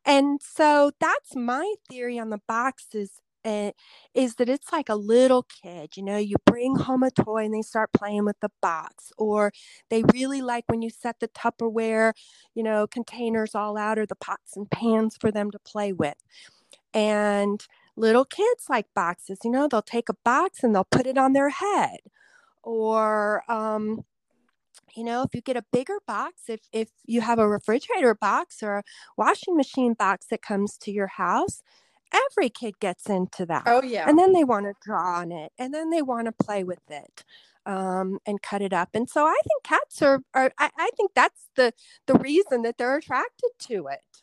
And 0.04 0.40
so 0.42 0.90
that's 0.98 1.36
my 1.36 1.74
theory 1.88 2.18
on 2.18 2.30
the 2.30 2.40
boxes 2.48 3.20
uh, 3.44 3.72
is 4.14 4.36
that 4.36 4.48
it's 4.48 4.72
like 4.72 4.88
a 4.88 4.94
little 4.94 5.44
kid. 5.44 5.96
You 5.96 6.02
know, 6.02 6.16
you 6.16 6.36
bring 6.46 6.76
home 6.76 7.02
a 7.02 7.10
toy 7.10 7.44
and 7.44 7.54
they 7.54 7.62
start 7.62 7.92
playing 7.92 8.24
with 8.24 8.40
the 8.40 8.50
box, 8.62 9.12
or 9.18 9.52
they 9.90 10.02
really 10.12 10.42
like 10.42 10.64
when 10.68 10.82
you 10.82 10.90
set 10.90 11.20
the 11.20 11.28
Tupperware, 11.28 12.12
you 12.54 12.62
know, 12.62 12.86
containers 12.86 13.54
all 13.54 13.76
out 13.76 13.98
or 13.98 14.06
the 14.06 14.16
pots 14.16 14.56
and 14.56 14.70
pans 14.70 15.16
for 15.20 15.30
them 15.30 15.50
to 15.50 15.58
play 15.58 15.92
with. 15.92 16.16
And 16.92 17.66
little 17.96 18.24
kids 18.24 18.66
like 18.68 18.86
boxes, 18.94 19.38
you 19.44 19.50
know, 19.50 19.68
they'll 19.68 19.82
take 19.82 20.08
a 20.08 20.16
box 20.24 20.62
and 20.62 20.74
they'll 20.74 20.84
put 20.84 21.06
it 21.06 21.18
on 21.18 21.32
their 21.32 21.50
head. 21.50 21.98
Or, 22.62 23.44
um, 23.50 24.04
you 24.96 25.04
know 25.04 25.22
if 25.22 25.34
you 25.34 25.40
get 25.40 25.56
a 25.56 25.64
bigger 25.72 25.98
box 26.06 26.42
if 26.48 26.60
if 26.72 26.88
you 27.04 27.20
have 27.20 27.38
a 27.38 27.48
refrigerator 27.48 28.14
box 28.14 28.62
or 28.62 28.78
a 28.78 28.82
washing 29.16 29.56
machine 29.56 29.94
box 29.94 30.26
that 30.30 30.42
comes 30.42 30.76
to 30.78 30.90
your 30.92 31.06
house 31.06 31.62
every 32.12 32.48
kid 32.48 32.74
gets 32.80 33.08
into 33.08 33.46
that 33.46 33.64
oh 33.66 33.82
yeah. 33.82 34.08
and 34.08 34.18
then 34.18 34.32
they 34.32 34.44
want 34.44 34.66
to 34.66 34.74
draw 34.82 35.20
on 35.20 35.32
it 35.32 35.52
and 35.58 35.72
then 35.72 35.90
they 35.90 36.02
want 36.02 36.26
to 36.26 36.44
play 36.44 36.64
with 36.64 36.82
it 36.90 37.24
um, 37.66 38.18
and 38.26 38.42
cut 38.42 38.60
it 38.60 38.72
up 38.72 38.90
and 38.94 39.08
so 39.08 39.24
i 39.24 39.38
think 39.44 39.62
cats 39.62 40.02
are, 40.02 40.20
are 40.34 40.52
I, 40.58 40.70
I 40.76 40.90
think 40.96 41.12
that's 41.14 41.48
the 41.56 41.72
the 42.06 42.14
reason 42.14 42.62
that 42.62 42.78
they're 42.78 42.96
attracted 42.96 43.50
to 43.60 43.88
it. 43.88 44.22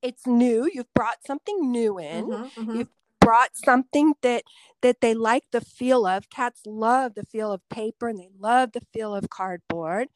It's 0.00 0.26
new 0.26 0.68
you've 0.72 0.92
brought 0.94 1.24
something 1.26 1.70
new 1.70 1.98
in 1.98 2.26
mm-hmm, 2.26 2.60
mm-hmm. 2.60 2.76
you've 2.76 2.88
brought 3.20 3.56
something 3.56 4.14
that 4.22 4.44
that 4.82 5.00
they 5.00 5.14
like 5.14 5.44
the 5.52 5.60
feel 5.60 6.06
of. 6.06 6.28
Cats 6.30 6.62
love 6.66 7.14
the 7.14 7.24
feel 7.24 7.52
of 7.52 7.60
paper 7.68 8.08
and 8.08 8.18
they 8.18 8.30
love 8.38 8.72
the 8.72 8.82
feel 8.92 9.14
of 9.14 9.30
cardboard 9.30 10.08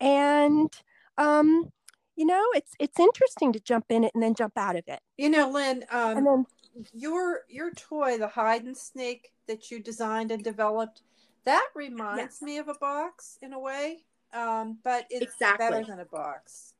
and 0.00 0.72
um 1.18 1.72
you 2.18 2.26
know 2.26 2.44
it's 2.54 2.74
it's 2.80 2.98
interesting 2.98 3.52
to 3.52 3.60
jump 3.60 3.86
in 3.88 4.02
it 4.04 4.10
and 4.12 4.22
then 4.22 4.34
jump 4.34 4.52
out 4.56 4.76
of 4.76 4.82
it 4.88 5.00
you 5.16 5.30
know 5.30 5.48
lynn 5.48 5.84
um, 5.90 6.24
then, 6.24 6.46
your 6.92 7.42
your 7.48 7.70
toy 7.72 8.18
the 8.18 8.28
hide 8.28 8.64
and 8.64 8.76
sneak 8.76 9.30
that 9.46 9.70
you 9.70 9.80
designed 9.80 10.30
and 10.30 10.42
developed 10.42 11.02
that 11.44 11.68
reminds 11.74 12.38
yes. 12.40 12.42
me 12.42 12.58
of 12.58 12.68
a 12.68 12.74
box 12.74 13.38
in 13.40 13.52
a 13.52 13.58
way 13.58 13.98
um, 14.34 14.78
but 14.82 15.06
it's 15.08 15.32
exactly. 15.32 15.70
better 15.70 15.84
than 15.84 16.00
a 16.00 16.04
box 16.04 16.74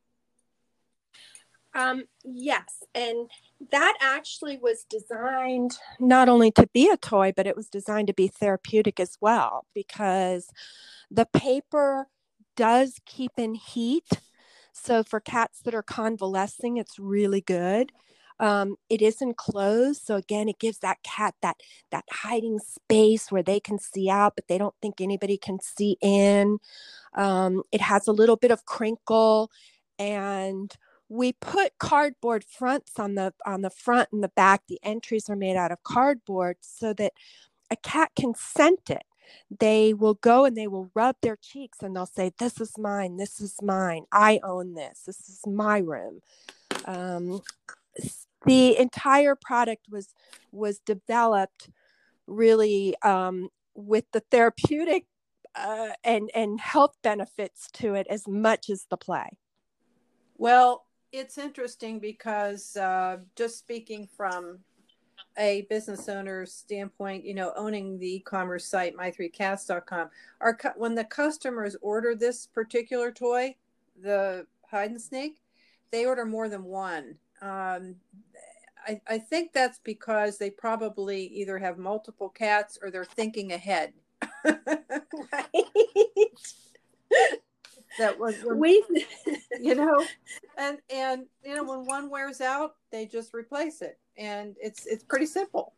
um, 1.75 2.05
yes, 2.25 2.83
and 2.95 3.31
that 3.71 3.95
actually 4.01 4.57
was 4.57 4.85
designed 4.89 5.77
not 6.01 6.29
only 6.29 6.51
to 6.53 6.67
be 6.73 6.91
a 6.91 6.97
toy, 6.97 7.33
but 7.37 7.47
it 7.47 7.57
was 7.57 7.69
designed 7.69 8.09
to 8.09 8.15
be 8.15 8.27
therapeutic 8.27 8.99
as 8.99 9.17
well 9.21 9.67
because 9.75 10.49
the 11.11 11.27
paper 11.27 12.09
does 12.57 13.01
keep 13.07 13.33
in 13.37 13.55
heat. 13.55 14.09
So 14.83 15.03
for 15.03 15.21
cats 15.21 15.61
that 15.65 15.75
are 15.75 15.83
convalescing, 15.83 16.77
it's 16.77 16.99
really 16.99 17.41
good. 17.41 17.93
Um, 18.41 18.77
it 18.89 19.03
is 19.03 19.21
enclosed, 19.21 20.07
so 20.07 20.15
again, 20.15 20.49
it 20.49 20.61
gives 20.61 20.79
that 20.79 21.03
cat 21.03 21.35
that 21.43 21.57
that 21.91 22.05
hiding 22.11 22.61
space 22.61 23.33
where 23.33 23.43
they 23.43 23.59
can 23.59 23.81
see 23.81 24.09
out, 24.09 24.35
but 24.37 24.47
they 24.47 24.59
don't 24.59 24.77
think 24.81 25.01
anybody 25.01 25.37
can 25.37 25.59
see 25.61 25.97
in. 26.01 26.59
Um, 27.15 27.63
it 27.73 27.81
has 27.81 28.07
a 28.07 28.13
little 28.13 28.37
bit 28.37 28.53
of 28.53 28.65
crinkle, 28.65 29.51
and 29.99 30.73
we 31.09 31.33
put 31.35 31.79
cardboard 31.79 32.45
fronts 32.45 32.99
on 32.99 33.17
the 33.17 33.35
on 33.47 33.63
the 33.63 33.71
front 33.71 34.11
and 34.13 34.23
the 34.23 34.29
back 34.31 34.63
the 34.69 34.79
entries 34.85 35.29
are 35.31 35.37
made 35.37 35.57
out 35.57 35.73
of 35.73 35.83
cardboard 35.83 36.59
so 36.61 36.93
that 36.95 37.13
a 37.71 37.77
cat 37.77 38.11
can 38.17 38.35
scent 38.35 38.91
it 38.91 39.05
they 39.61 39.95
will 39.95 40.15
go 40.15 40.45
and 40.45 40.57
they 40.57 40.67
will 40.69 40.91
rub 40.95 41.17
their 41.23 41.37
cheeks 41.37 41.79
and 41.83 41.95
they'll 41.95 42.07
say 42.07 42.33
this 42.39 42.61
is 42.61 42.77
mine 42.79 43.17
this 43.17 43.41
is 43.41 43.57
mine 43.63 44.05
i 44.13 44.39
own 44.43 44.75
this 44.75 45.03
this 45.07 45.29
is 45.29 45.41
my 45.47 45.79
room. 45.79 46.21
Um, 46.85 47.41
the 48.47 48.79
entire 48.79 49.35
product 49.35 49.87
was 49.91 50.15
was 50.53 50.79
developed 50.81 51.71
really 52.27 52.95
um, 53.03 53.49
with 53.75 54.05
the 54.13 54.21
therapeutic 54.31 55.07
uh, 55.55 55.91
and 56.05 56.31
and 56.35 56.61
health 56.61 56.97
benefits 57.03 57.69
to 57.75 57.95
it 57.95 58.07
as 58.09 58.29
much 58.29 58.71
as 58.71 58.87
the 58.91 58.97
play. 58.97 59.31
Well 60.37 60.85
it's 61.11 61.39
interesting 61.39 61.99
because 61.99 62.77
uh, 62.77 63.19
just 63.35 63.59
speaking 63.59 64.09
from 64.15 64.61
a 65.39 65.67
business 65.71 66.09
owner's 66.09 66.53
standpoint, 66.53 67.25
you 67.25 67.35
know, 67.35 67.53
owning 67.57 67.99
the 67.99 68.17
e-commerce 68.17 68.67
site 68.67 68.97
my3cats.com, 68.97 70.11
our 70.41 70.59
when 70.77 70.95
the 70.95 71.05
customers 71.05 71.77
order 71.81 72.15
this 72.15 72.47
particular 72.47 73.13
toy, 73.13 73.55
the 74.03 74.47
hide 74.71 74.91
and 74.91 75.01
sneak, 75.01 75.41
they 75.91 76.07
order 76.07 76.25
more 76.25 76.49
than 76.49 76.65
one. 76.65 77.17
Um, 77.41 77.97
I, 78.87 79.01
I 79.07 79.19
think 79.19 79.53
that's 79.53 79.79
because 79.79 80.39
they 80.39 80.51
probably 80.51 81.27
either 81.27 81.59
have 81.59 81.79
multiple 81.79 82.29
cats 82.29 82.79
or 82.83 82.91
they're 82.91 83.05
thinking 83.05 83.53
ahead. 83.53 83.93
right 84.45 85.53
that 87.99 88.19
was 88.19 88.35
we 88.55 88.83
you 89.61 89.75
know 89.75 90.05
and 90.59 90.79
and 90.91 91.27
you 91.45 91.55
know 91.55 91.65
when 91.65 91.85
one 91.87 92.11
wears 92.11 92.41
out 92.41 92.77
they 92.91 93.07
just 93.07 93.35
replace 93.35 93.83
it 93.83 93.99
and 94.19 94.57
it's 94.61 94.87
it's 94.87 95.05
pretty 95.05 95.27
simple. 95.27 95.75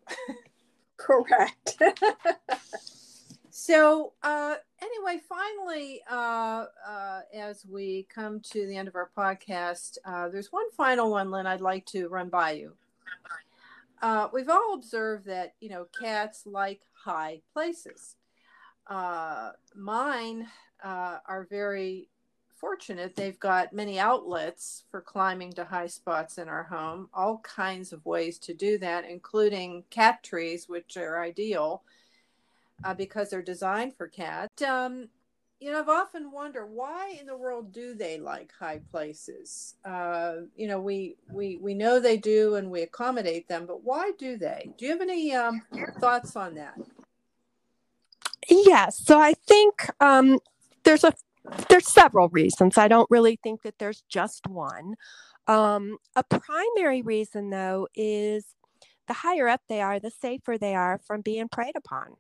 Correct. 0.97 1.81
So 3.53 4.15
uh 4.23 4.55
anyway 4.81 5.21
finally 5.29 6.01
uh 6.11 6.65
uh 6.89 7.21
as 7.35 7.67
we 7.67 8.07
come 8.13 8.41
to 8.41 8.67
the 8.67 8.77
end 8.77 8.89
of 8.89 8.95
our 8.95 9.11
podcast 9.15 9.99
uh 10.07 10.29
there's 10.29 10.51
one 10.51 10.71
final 10.71 11.11
one 11.11 11.31
lynn 11.31 11.47
i'd 11.47 11.61
like 11.61 11.85
to 11.87 12.09
run 12.09 12.31
by 12.31 12.53
you. 12.53 12.73
Uh 14.01 14.29
we've 14.33 14.49
all 14.49 14.73
observed 14.75 15.27
that 15.27 15.55
you 15.61 15.69
know 15.69 15.87
cats 16.01 16.45
like 16.47 16.81
high 16.93 17.43
places. 17.53 18.17
Uh 18.87 19.51
mine 19.75 20.47
uh, 20.83 21.19
are 21.29 21.47
very 21.51 22.09
fortunate. 22.61 23.17
They've 23.17 23.41
got 23.41 23.73
many 23.73 23.99
outlets 23.99 24.85
for 24.91 25.01
climbing 25.01 25.53
to 25.55 25.65
high 25.65 25.87
spots 25.87 26.39
in 26.39 26.49
our 26.49 26.65
home, 26.65 27.09
all 27.15 27.39
kinds 27.39 27.93
of 27.93 28.05
ways 28.05 28.39
to 28.41 28.55
do 28.55 28.79
that, 28.79 29.09
including 29.09 29.85
cat 29.91 30.23
trees, 30.23 30.69
which 30.69 30.97
are 30.97 31.23
ideal 31.23 31.83
uh, 32.85 32.95
because 32.95 33.31
they're 33.31 33.43
designed 33.43 33.97
for 33.97 34.07
cats. 34.07 34.63
Um, 34.63 35.09
you 35.59 35.71
know, 35.71 35.81
I've 35.81 35.89
often 35.89 36.33
wondered 36.33 36.67
why 36.67 37.17
in 37.21 37.27
the 37.27 37.37
world 37.37 37.73
do 37.73 37.95
they 37.95 38.19
like 38.19 38.51
high 38.59 38.81
places? 38.91 39.77
Uh, 39.85 40.33
you 40.57 40.67
know, 40.69 40.81
we 40.81 41.17
we 41.31 41.59
we 41.59 41.75
know 41.75 42.01
they 42.01 42.17
do, 42.17 42.55
and 42.55 42.71
we 42.71 42.83
accommodate 42.83 43.47
them, 43.47 43.67
but 43.67 43.85
why 43.85 44.13
do 44.19 44.39
they? 44.39 44.71
Do 44.79 44.87
you 44.87 44.93
have 44.93 45.03
any 45.03 45.35
um, 45.35 45.61
thoughts 45.99 46.35
on 46.35 46.55
that? 46.55 46.79
Yes. 48.49 48.99
So 49.05 49.21
I 49.21 49.35
think 49.35 49.91
um, 50.01 50.39
there's 50.85 51.05
a 51.05 51.13
there's 51.69 51.89
several 51.89 52.29
reasons. 52.29 52.79
I 52.79 52.89
don't 52.89 53.11
really 53.11 53.39
think 53.43 53.63
that 53.63 53.79
there's 53.79 54.03
just 54.09 54.47
one. 54.47 54.95
Um, 55.47 55.99
a 56.17 56.23
primary 56.23 57.03
reason, 57.03 57.51
though, 57.51 57.89
is 57.95 58.47
the 59.09 59.15
higher 59.15 59.49
up 59.49 59.63
they 59.69 59.81
are, 59.81 59.99
the 59.99 60.11
safer 60.11 60.59
they 60.59 60.75
are 60.75 61.01
from 61.07 61.23
being 61.23 61.49
preyed 61.49 61.77
upon. 61.77 62.17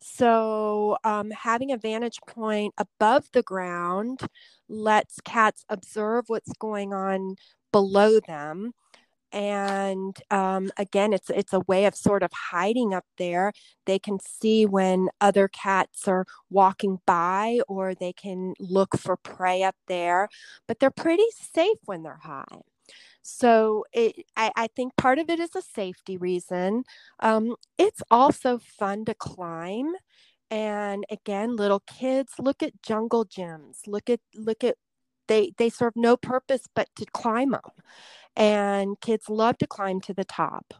So, 0.00 0.96
um, 1.04 1.30
having 1.30 1.72
a 1.72 1.76
vantage 1.76 2.18
point 2.26 2.74
above 2.76 3.28
the 3.32 3.42
ground 3.42 4.20
lets 4.68 5.20
cats 5.20 5.64
observe 5.68 6.24
what's 6.28 6.52
going 6.54 6.92
on 6.92 7.36
below 7.72 8.20
them 8.20 8.72
and 9.32 10.16
um, 10.30 10.70
again 10.76 11.12
it's 11.12 11.30
it's 11.30 11.52
a 11.52 11.60
way 11.60 11.86
of 11.86 11.94
sort 11.94 12.22
of 12.22 12.30
hiding 12.32 12.92
up 12.94 13.04
there 13.18 13.52
they 13.86 13.98
can 13.98 14.18
see 14.20 14.66
when 14.66 15.08
other 15.20 15.48
cats 15.48 16.06
are 16.06 16.26
walking 16.50 16.98
by 17.06 17.60
or 17.68 17.94
they 17.94 18.12
can 18.12 18.54
look 18.60 18.96
for 18.96 19.16
prey 19.16 19.62
up 19.62 19.76
there 19.88 20.28
but 20.68 20.78
they're 20.78 20.90
pretty 20.90 21.26
safe 21.32 21.78
when 21.86 22.02
they're 22.02 22.20
high 22.22 22.60
so 23.22 23.84
it, 23.92 24.26
I, 24.36 24.50
I, 24.56 24.66
think 24.66 24.96
part 24.96 25.20
of 25.20 25.30
it 25.30 25.38
is 25.38 25.54
a 25.54 25.62
safety 25.62 26.16
reason. 26.16 26.82
Um, 27.20 27.54
it's 27.78 28.02
also 28.10 28.58
fun 28.58 29.04
to 29.04 29.14
climb, 29.14 29.92
and 30.50 31.04
again, 31.08 31.54
little 31.54 31.80
kids 31.86 32.32
look 32.40 32.64
at 32.64 32.82
jungle 32.82 33.24
gyms. 33.24 33.86
Look 33.86 34.10
at 34.10 34.18
look 34.34 34.64
at 34.64 34.74
they 35.28 35.52
they 35.56 35.70
serve 35.70 35.94
no 35.96 36.16
purpose 36.16 36.62
but 36.74 36.88
to 36.96 37.06
climb 37.12 37.50
them 37.50 37.60
and 38.36 39.00
kids 39.00 39.28
love 39.28 39.58
to 39.58 39.66
climb 39.66 40.00
to 40.02 40.14
the 40.14 40.24
top. 40.24 40.74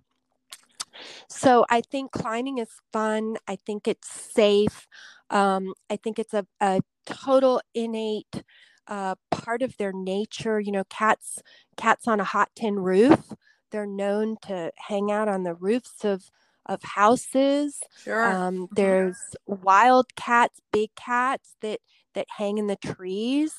So 1.28 1.64
I 1.70 1.80
think 1.80 2.12
climbing 2.12 2.58
is 2.58 2.68
fun. 2.92 3.36
I 3.48 3.56
think 3.56 3.88
it's 3.88 4.08
safe. 4.08 4.86
Um, 5.30 5.74
I 5.90 5.96
think 5.96 6.18
it's 6.18 6.34
a, 6.34 6.46
a 6.60 6.80
total 7.06 7.60
innate 7.74 8.42
uh, 8.86 9.14
part 9.30 9.62
of 9.62 9.76
their 9.76 9.92
nature. 9.92 10.60
You 10.60 10.72
know, 10.72 10.84
cats 10.90 11.40
cats 11.76 12.06
on 12.06 12.20
a 12.20 12.24
hot 12.24 12.50
tin 12.54 12.78
roof. 12.78 13.32
They're 13.70 13.86
known 13.86 14.36
to 14.42 14.70
hang 14.76 15.10
out 15.10 15.28
on 15.28 15.42
the 15.44 15.54
roofs 15.54 16.04
of 16.04 16.30
of 16.66 16.82
houses. 16.82 17.80
Sure. 18.02 18.24
Um, 18.24 18.54
mm-hmm. 18.54 18.74
there's 18.74 19.18
wild 19.46 20.14
cats, 20.14 20.60
big 20.72 20.90
cats 20.94 21.56
that 21.62 21.80
that 22.14 22.26
hang 22.36 22.58
in 22.58 22.66
the 22.66 22.76
trees. 22.76 23.54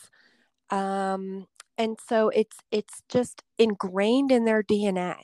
Um, 0.69 1.47
and 1.77 1.97
so 2.07 2.29
it's 2.29 2.57
it's 2.71 3.01
just 3.09 3.43
ingrained 3.57 4.31
in 4.31 4.45
their 4.45 4.63
dna 4.63 5.15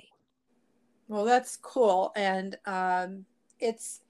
well 1.10 1.26
that's 1.26 1.58
cool. 1.58 2.14
And 2.16 2.56
um, 2.66 3.26
it's 3.60 4.02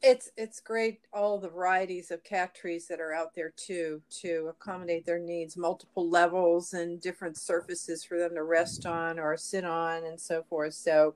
it's 0.00 0.30
it's 0.36 0.60
great 0.60 1.00
all 1.12 1.38
the 1.38 1.48
varieties 1.48 2.10
of 2.10 2.22
cat 2.22 2.54
trees 2.54 2.86
that 2.86 3.00
are 3.00 3.12
out 3.12 3.34
there 3.34 3.52
too 3.56 4.00
to 4.20 4.48
accommodate 4.50 5.04
their 5.04 5.18
needs 5.18 5.56
multiple 5.56 6.08
levels 6.08 6.72
and 6.72 7.00
different 7.00 7.36
surfaces 7.36 8.04
for 8.04 8.18
them 8.18 8.34
to 8.34 8.44
rest 8.44 8.86
on 8.86 9.18
or 9.18 9.36
sit 9.36 9.64
on 9.64 10.04
and 10.04 10.20
so 10.20 10.44
forth. 10.48 10.74
So 10.74 11.14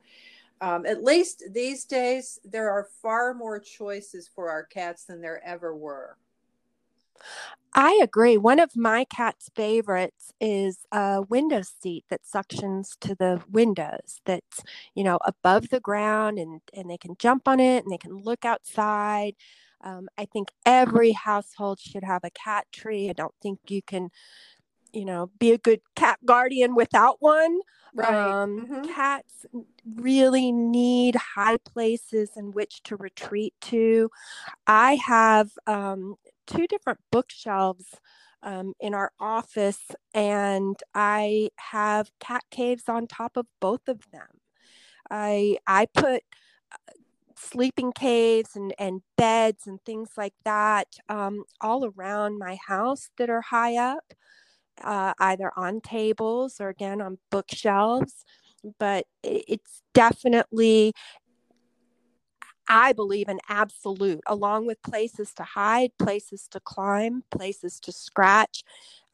um, 0.61 0.85
at 0.85 1.05
least 1.05 1.45
these 1.53 1.85
days 1.85 2.41
there 2.45 2.71
are 2.71 2.89
far 3.01 3.33
more 3.33 3.61
choices 3.61 4.29
for 4.35 4.51
our 4.51 4.65
cats 4.65 5.05
than 5.05 5.21
there 5.21 5.43
ever 5.45 5.75
were 5.75 6.17
I 7.73 8.01
agree. 8.03 8.37
One 8.37 8.59
of 8.59 8.77
my 8.77 9.05
cat's 9.05 9.49
favorites 9.55 10.33
is 10.41 10.79
a 10.91 11.23
window 11.23 11.63
seat 11.63 12.05
that 12.11 12.23
suctions 12.25 12.99
to 13.01 13.15
the 13.15 13.43
windows 13.49 14.21
that's, 14.25 14.63
you 14.95 15.05
know, 15.05 15.19
above 15.25 15.69
the 15.69 15.79
ground 15.81 16.39
and, 16.39 16.61
and 16.75 16.91
they 16.91 16.99
can 16.99 17.15
jump 17.19 17.47
on 17.47 17.61
it 17.61 17.85
and 17.85 17.93
they 17.93 17.99
can 17.99 18.17
look 18.17 18.45
outside. 18.45 19.35
Um, 19.83 20.09
I 20.19 20.25
think 20.27 20.51
every 20.67 21.13
household 21.13 21.79
should 21.79 22.03
have 22.05 22.23
a 22.25 22.31
cat 22.31 22.67
tree. 22.73 23.09
I 23.09 23.13
don't 23.13 23.35
think 23.41 23.61
you 23.69 23.83
can, 23.83 24.11
you 24.93 25.05
know, 25.05 25.31
be 25.39 25.53
a 25.53 25.59
good 25.59 25.81
cat 25.95 26.19
guardian 26.25 26.75
without 26.75 27.17
one. 27.21 27.61
Right. 27.95 28.39
Um, 28.43 28.59
Mhm. 28.59 28.85
Cats 28.95 29.47
really 29.97 30.53
need 30.53 31.15
high 31.17 31.59
places 31.59 32.31
in 32.37 32.53
which 32.53 32.83
to 32.85 32.97
retreat 32.97 33.55
to. 33.63 34.11
I 34.67 34.97
have 34.97 35.53
um, 35.67 36.17
two 36.47 36.67
different 36.67 37.01
bookshelves 37.11 37.87
um, 38.43 38.75
in 38.81 38.95
our 38.95 39.13
office, 39.21 39.81
and 40.15 40.77
I 40.95 41.51
have 41.57 42.11
cat 42.21 42.45
caves 42.51 42.85
on 42.89 43.07
top 43.07 43.37
of 43.37 43.47
both 43.61 43.89
of 43.89 44.11
them. 44.13 44.41
I 45.11 45.59
I 45.67 45.87
put 45.87 46.23
uh, 46.73 46.93
sleeping 47.37 47.93
caves 47.93 48.57
and, 48.57 48.75
and 48.79 49.03
beds 49.17 49.67
and 49.67 49.81
things 49.85 50.11
like 50.17 50.35
that 50.45 50.89
um, 51.09 51.45
all 51.61 51.85
around 51.87 52.39
my 52.39 52.59
house 52.67 53.11
that 53.19 53.31
are 53.31 53.41
high 53.43 53.77
up, 53.77 54.15
uh, 54.83 55.15
either 55.19 55.53
on 55.57 55.81
tables 55.81 56.61
or 56.61 56.69
again 56.69 57.01
on 57.01 57.19
bookshelves. 57.31 58.25
But 58.79 59.07
it's 59.23 59.83
definitely 59.95 60.93
I 62.71 62.93
believe 62.93 63.29
an 63.29 63.41
absolute, 63.49 64.21
along 64.27 64.67
with 64.67 64.81
places 64.83 65.35
to 65.35 65.43
hide, 65.43 65.91
places 65.99 66.47
to 66.53 66.61
climb, 66.61 67.25
places 67.33 67.81
to 67.81 67.93
scratch, 67.93 68.63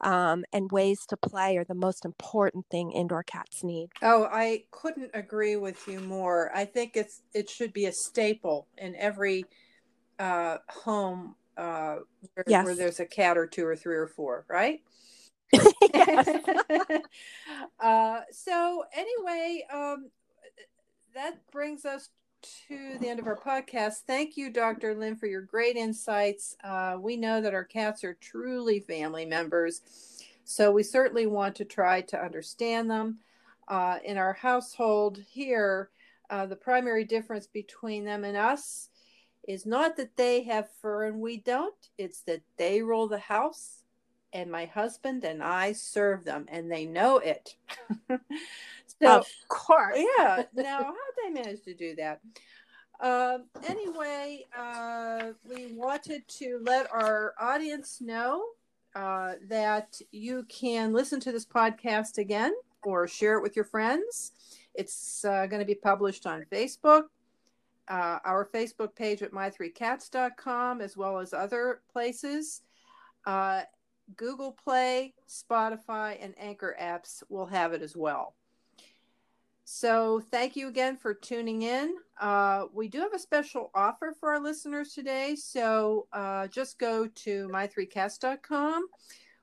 um, 0.01 0.45
and 0.53 0.71
ways 0.71 1.07
to 1.07 1.17
play 1.17 1.57
are 1.57 1.63
the 1.63 1.73
most 1.73 2.05
important 2.05 2.67
thing 2.69 2.91
indoor 2.91 3.23
cats 3.23 3.63
need. 3.63 3.89
Oh, 4.03 4.27
I 4.31 4.65
couldn't 4.69 5.09
agree 5.15 5.55
with 5.55 5.87
you 5.87 5.99
more. 6.01 6.51
I 6.55 6.65
think 6.65 6.95
it's 6.95 7.21
it 7.33 7.49
should 7.49 7.73
be 7.73 7.87
a 7.87 7.91
staple 7.91 8.67
in 8.77 8.95
every 8.95 9.45
uh, 10.19 10.57
home 10.69 11.33
uh, 11.57 11.97
where, 12.35 12.45
Yes. 12.47 12.65
where 12.65 12.75
there's 12.75 12.99
a 12.99 13.05
cat 13.05 13.39
or 13.39 13.47
two 13.47 13.65
or 13.65 13.75
three 13.75 13.95
or 13.95 14.07
four, 14.07 14.45
right? 14.47 14.81
uh, 17.79 18.19
so 18.31 18.83
anyway, 18.93 19.65
um, 19.73 20.11
that 21.15 21.39
brings 21.51 21.85
us 21.85 22.09
to 22.67 22.97
the 22.99 23.09
end 23.09 23.19
of 23.19 23.27
our 23.27 23.37
podcast. 23.37 24.03
Thank 24.07 24.37
you, 24.37 24.49
Dr. 24.49 24.95
Lynn, 24.95 25.15
for 25.15 25.27
your 25.27 25.41
great 25.41 25.75
insights. 25.75 26.55
Uh, 26.63 26.97
we 26.99 27.17
know 27.17 27.41
that 27.41 27.53
our 27.53 27.63
cats 27.63 28.03
are 28.03 28.15
truly 28.15 28.79
family 28.79 29.25
members, 29.25 29.81
so 30.43 30.71
we 30.71 30.83
certainly 30.83 31.25
want 31.25 31.55
to 31.55 31.65
try 31.65 32.01
to 32.01 32.21
understand 32.21 32.89
them. 32.89 33.19
Uh, 33.67 33.99
in 34.03 34.17
our 34.17 34.33
household 34.33 35.17
here, 35.29 35.89
uh, 36.29 36.45
the 36.45 36.55
primary 36.55 37.03
difference 37.03 37.47
between 37.47 38.05
them 38.05 38.23
and 38.23 38.37
us 38.37 38.89
is 39.47 39.65
not 39.65 39.97
that 39.97 40.17
they 40.17 40.43
have 40.43 40.69
fur 40.81 41.05
and 41.05 41.19
we 41.19 41.37
don't, 41.37 41.89
it's 41.97 42.21
that 42.21 42.41
they 42.57 42.81
rule 42.81 43.07
the 43.07 43.19
house 43.19 43.83
and 44.33 44.51
my 44.51 44.65
husband 44.65 45.23
and 45.23 45.41
I 45.41 45.71
serve 45.71 46.25
them 46.25 46.45
and 46.49 46.71
they 46.71 46.85
know 46.85 47.17
it. 47.17 47.55
so, 49.01 49.17
of 49.19 49.27
course. 49.47 49.97
yeah, 50.17 50.43
now 50.55 50.83
how'd 50.83 50.95
they 51.23 51.29
manage 51.31 51.63
to 51.63 51.73
do 51.73 51.95
that? 51.95 52.21
Um, 52.99 53.45
anyway, 53.67 54.45
uh, 54.57 55.31
we 55.47 55.73
wanted 55.73 56.27
to 56.27 56.59
let 56.63 56.91
our 56.91 57.33
audience 57.39 58.01
know 58.01 58.43
uh, 58.95 59.33
that 59.49 60.01
you 60.11 60.43
can 60.49 60.93
listen 60.93 61.19
to 61.19 61.31
this 61.31 61.45
podcast 61.45 62.17
again 62.17 62.53
or 62.83 63.07
share 63.07 63.37
it 63.37 63.43
with 63.43 63.55
your 63.55 63.65
friends. 63.65 64.31
It's 64.73 65.23
uh, 65.25 65.45
going 65.45 65.59
to 65.59 65.65
be 65.65 65.75
published 65.75 66.25
on 66.25 66.45
Facebook, 66.51 67.03
uh, 67.87 68.19
our 68.25 68.49
Facebook 68.51 68.95
page 68.95 69.21
at 69.21 69.31
my3cats.com, 69.31 70.81
as 70.81 70.97
well 70.97 71.19
as 71.19 71.33
other 71.33 71.81
places. 71.91 72.61
Uh, 73.25 73.61
Google 74.15 74.53
Play, 74.53 75.13
Spotify, 75.27 76.17
and 76.19 76.33
Anchor 76.39 76.75
apps 76.81 77.21
will 77.29 77.47
have 77.47 77.73
it 77.73 77.81
as 77.81 77.95
well. 77.95 78.36
So, 79.69 80.21
thank 80.31 80.55
you 80.55 80.69
again 80.69 80.95
for 80.95 81.13
tuning 81.13 81.63
in. 81.63 81.95
Uh, 82.21 82.67
we 82.73 82.87
do 82.87 83.01
have 83.01 83.13
a 83.13 83.19
special 83.19 83.69
offer 83.75 84.15
for 84.17 84.31
our 84.31 84.39
listeners 84.39 84.93
today. 84.93 85.35
So, 85.35 86.07
uh, 86.13 86.47
just 86.47 86.79
go 86.79 87.05
to 87.05 87.49
my3cats.com 87.49 88.87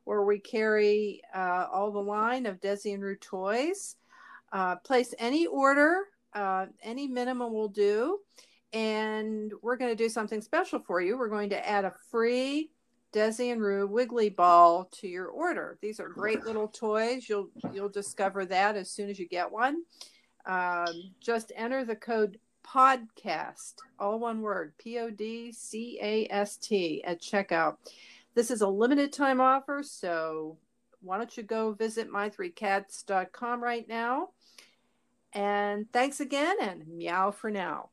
where 0.05 0.23
we 0.23 0.39
carry 0.39 1.21
uh, 1.35 1.67
all 1.71 1.91
the 1.91 1.99
line 1.99 2.47
of 2.47 2.59
Dezi 2.59 2.95
and 2.95 3.03
Roo 3.03 3.17
toys. 3.17 3.97
Uh, 4.51 4.77
place 4.77 5.13
any 5.19 5.47
order, 5.47 6.05
uh, 6.33 6.67
any 6.83 7.07
minimum 7.07 7.53
will 7.53 7.69
do. 7.69 8.21
And 8.73 9.53
we're 9.61 9.77
going 9.77 9.95
to 9.95 10.03
do 10.05 10.09
something 10.09 10.41
special 10.41 10.79
for 10.79 11.03
you. 11.03 11.19
We're 11.19 11.29
going 11.29 11.51
to 11.51 11.69
add 11.69 11.85
a 11.85 11.93
free 12.11 12.71
Dezi 13.13 13.53
and 13.53 13.61
Roo 13.61 13.87
Wiggly 13.87 14.31
Ball 14.31 14.89
to 15.01 15.07
your 15.07 15.27
order. 15.27 15.77
These 15.83 16.01
are 16.01 16.09
great 16.09 16.47
little 16.47 16.69
toys. 16.69 17.29
You'll 17.29 17.51
you'll 17.75 17.91
discover 17.91 18.47
that 18.47 18.75
as 18.75 18.91
soon 18.91 19.11
as 19.11 19.19
you 19.19 19.29
get 19.29 19.53
one. 19.53 19.83
Um, 20.47 21.11
just 21.21 21.53
enter 21.57 21.85
the 21.85 21.97
code 21.97 22.39
podcast, 22.65 23.75
all 23.99 24.19
one 24.19 24.41
word, 24.41 24.73
P 24.79 24.99
O 24.99 25.11
D 25.11 25.53
C 25.53 25.99
A 26.03 26.27
S 26.31 26.57
T 26.57 27.03
at 27.05 27.21
checkout. 27.21 27.77
This 28.35 28.51
is 28.51 28.63
a 28.63 28.69
limited 28.69 29.13
time 29.13 29.41
offer, 29.41 29.83
so 29.83 30.57
why 31.01 31.19
don't 31.19 31.37
you 31.37 31.43
go 31.43 31.73
visit 31.73 32.11
my3cats.com 32.11 33.63
right 33.63 33.87
now? 33.89 34.31
And 35.33 35.91
thanks 35.93 36.21
again, 36.21 36.57
and 36.61 36.87
meow 36.89 37.31
for 37.31 37.51
now. 37.51 37.91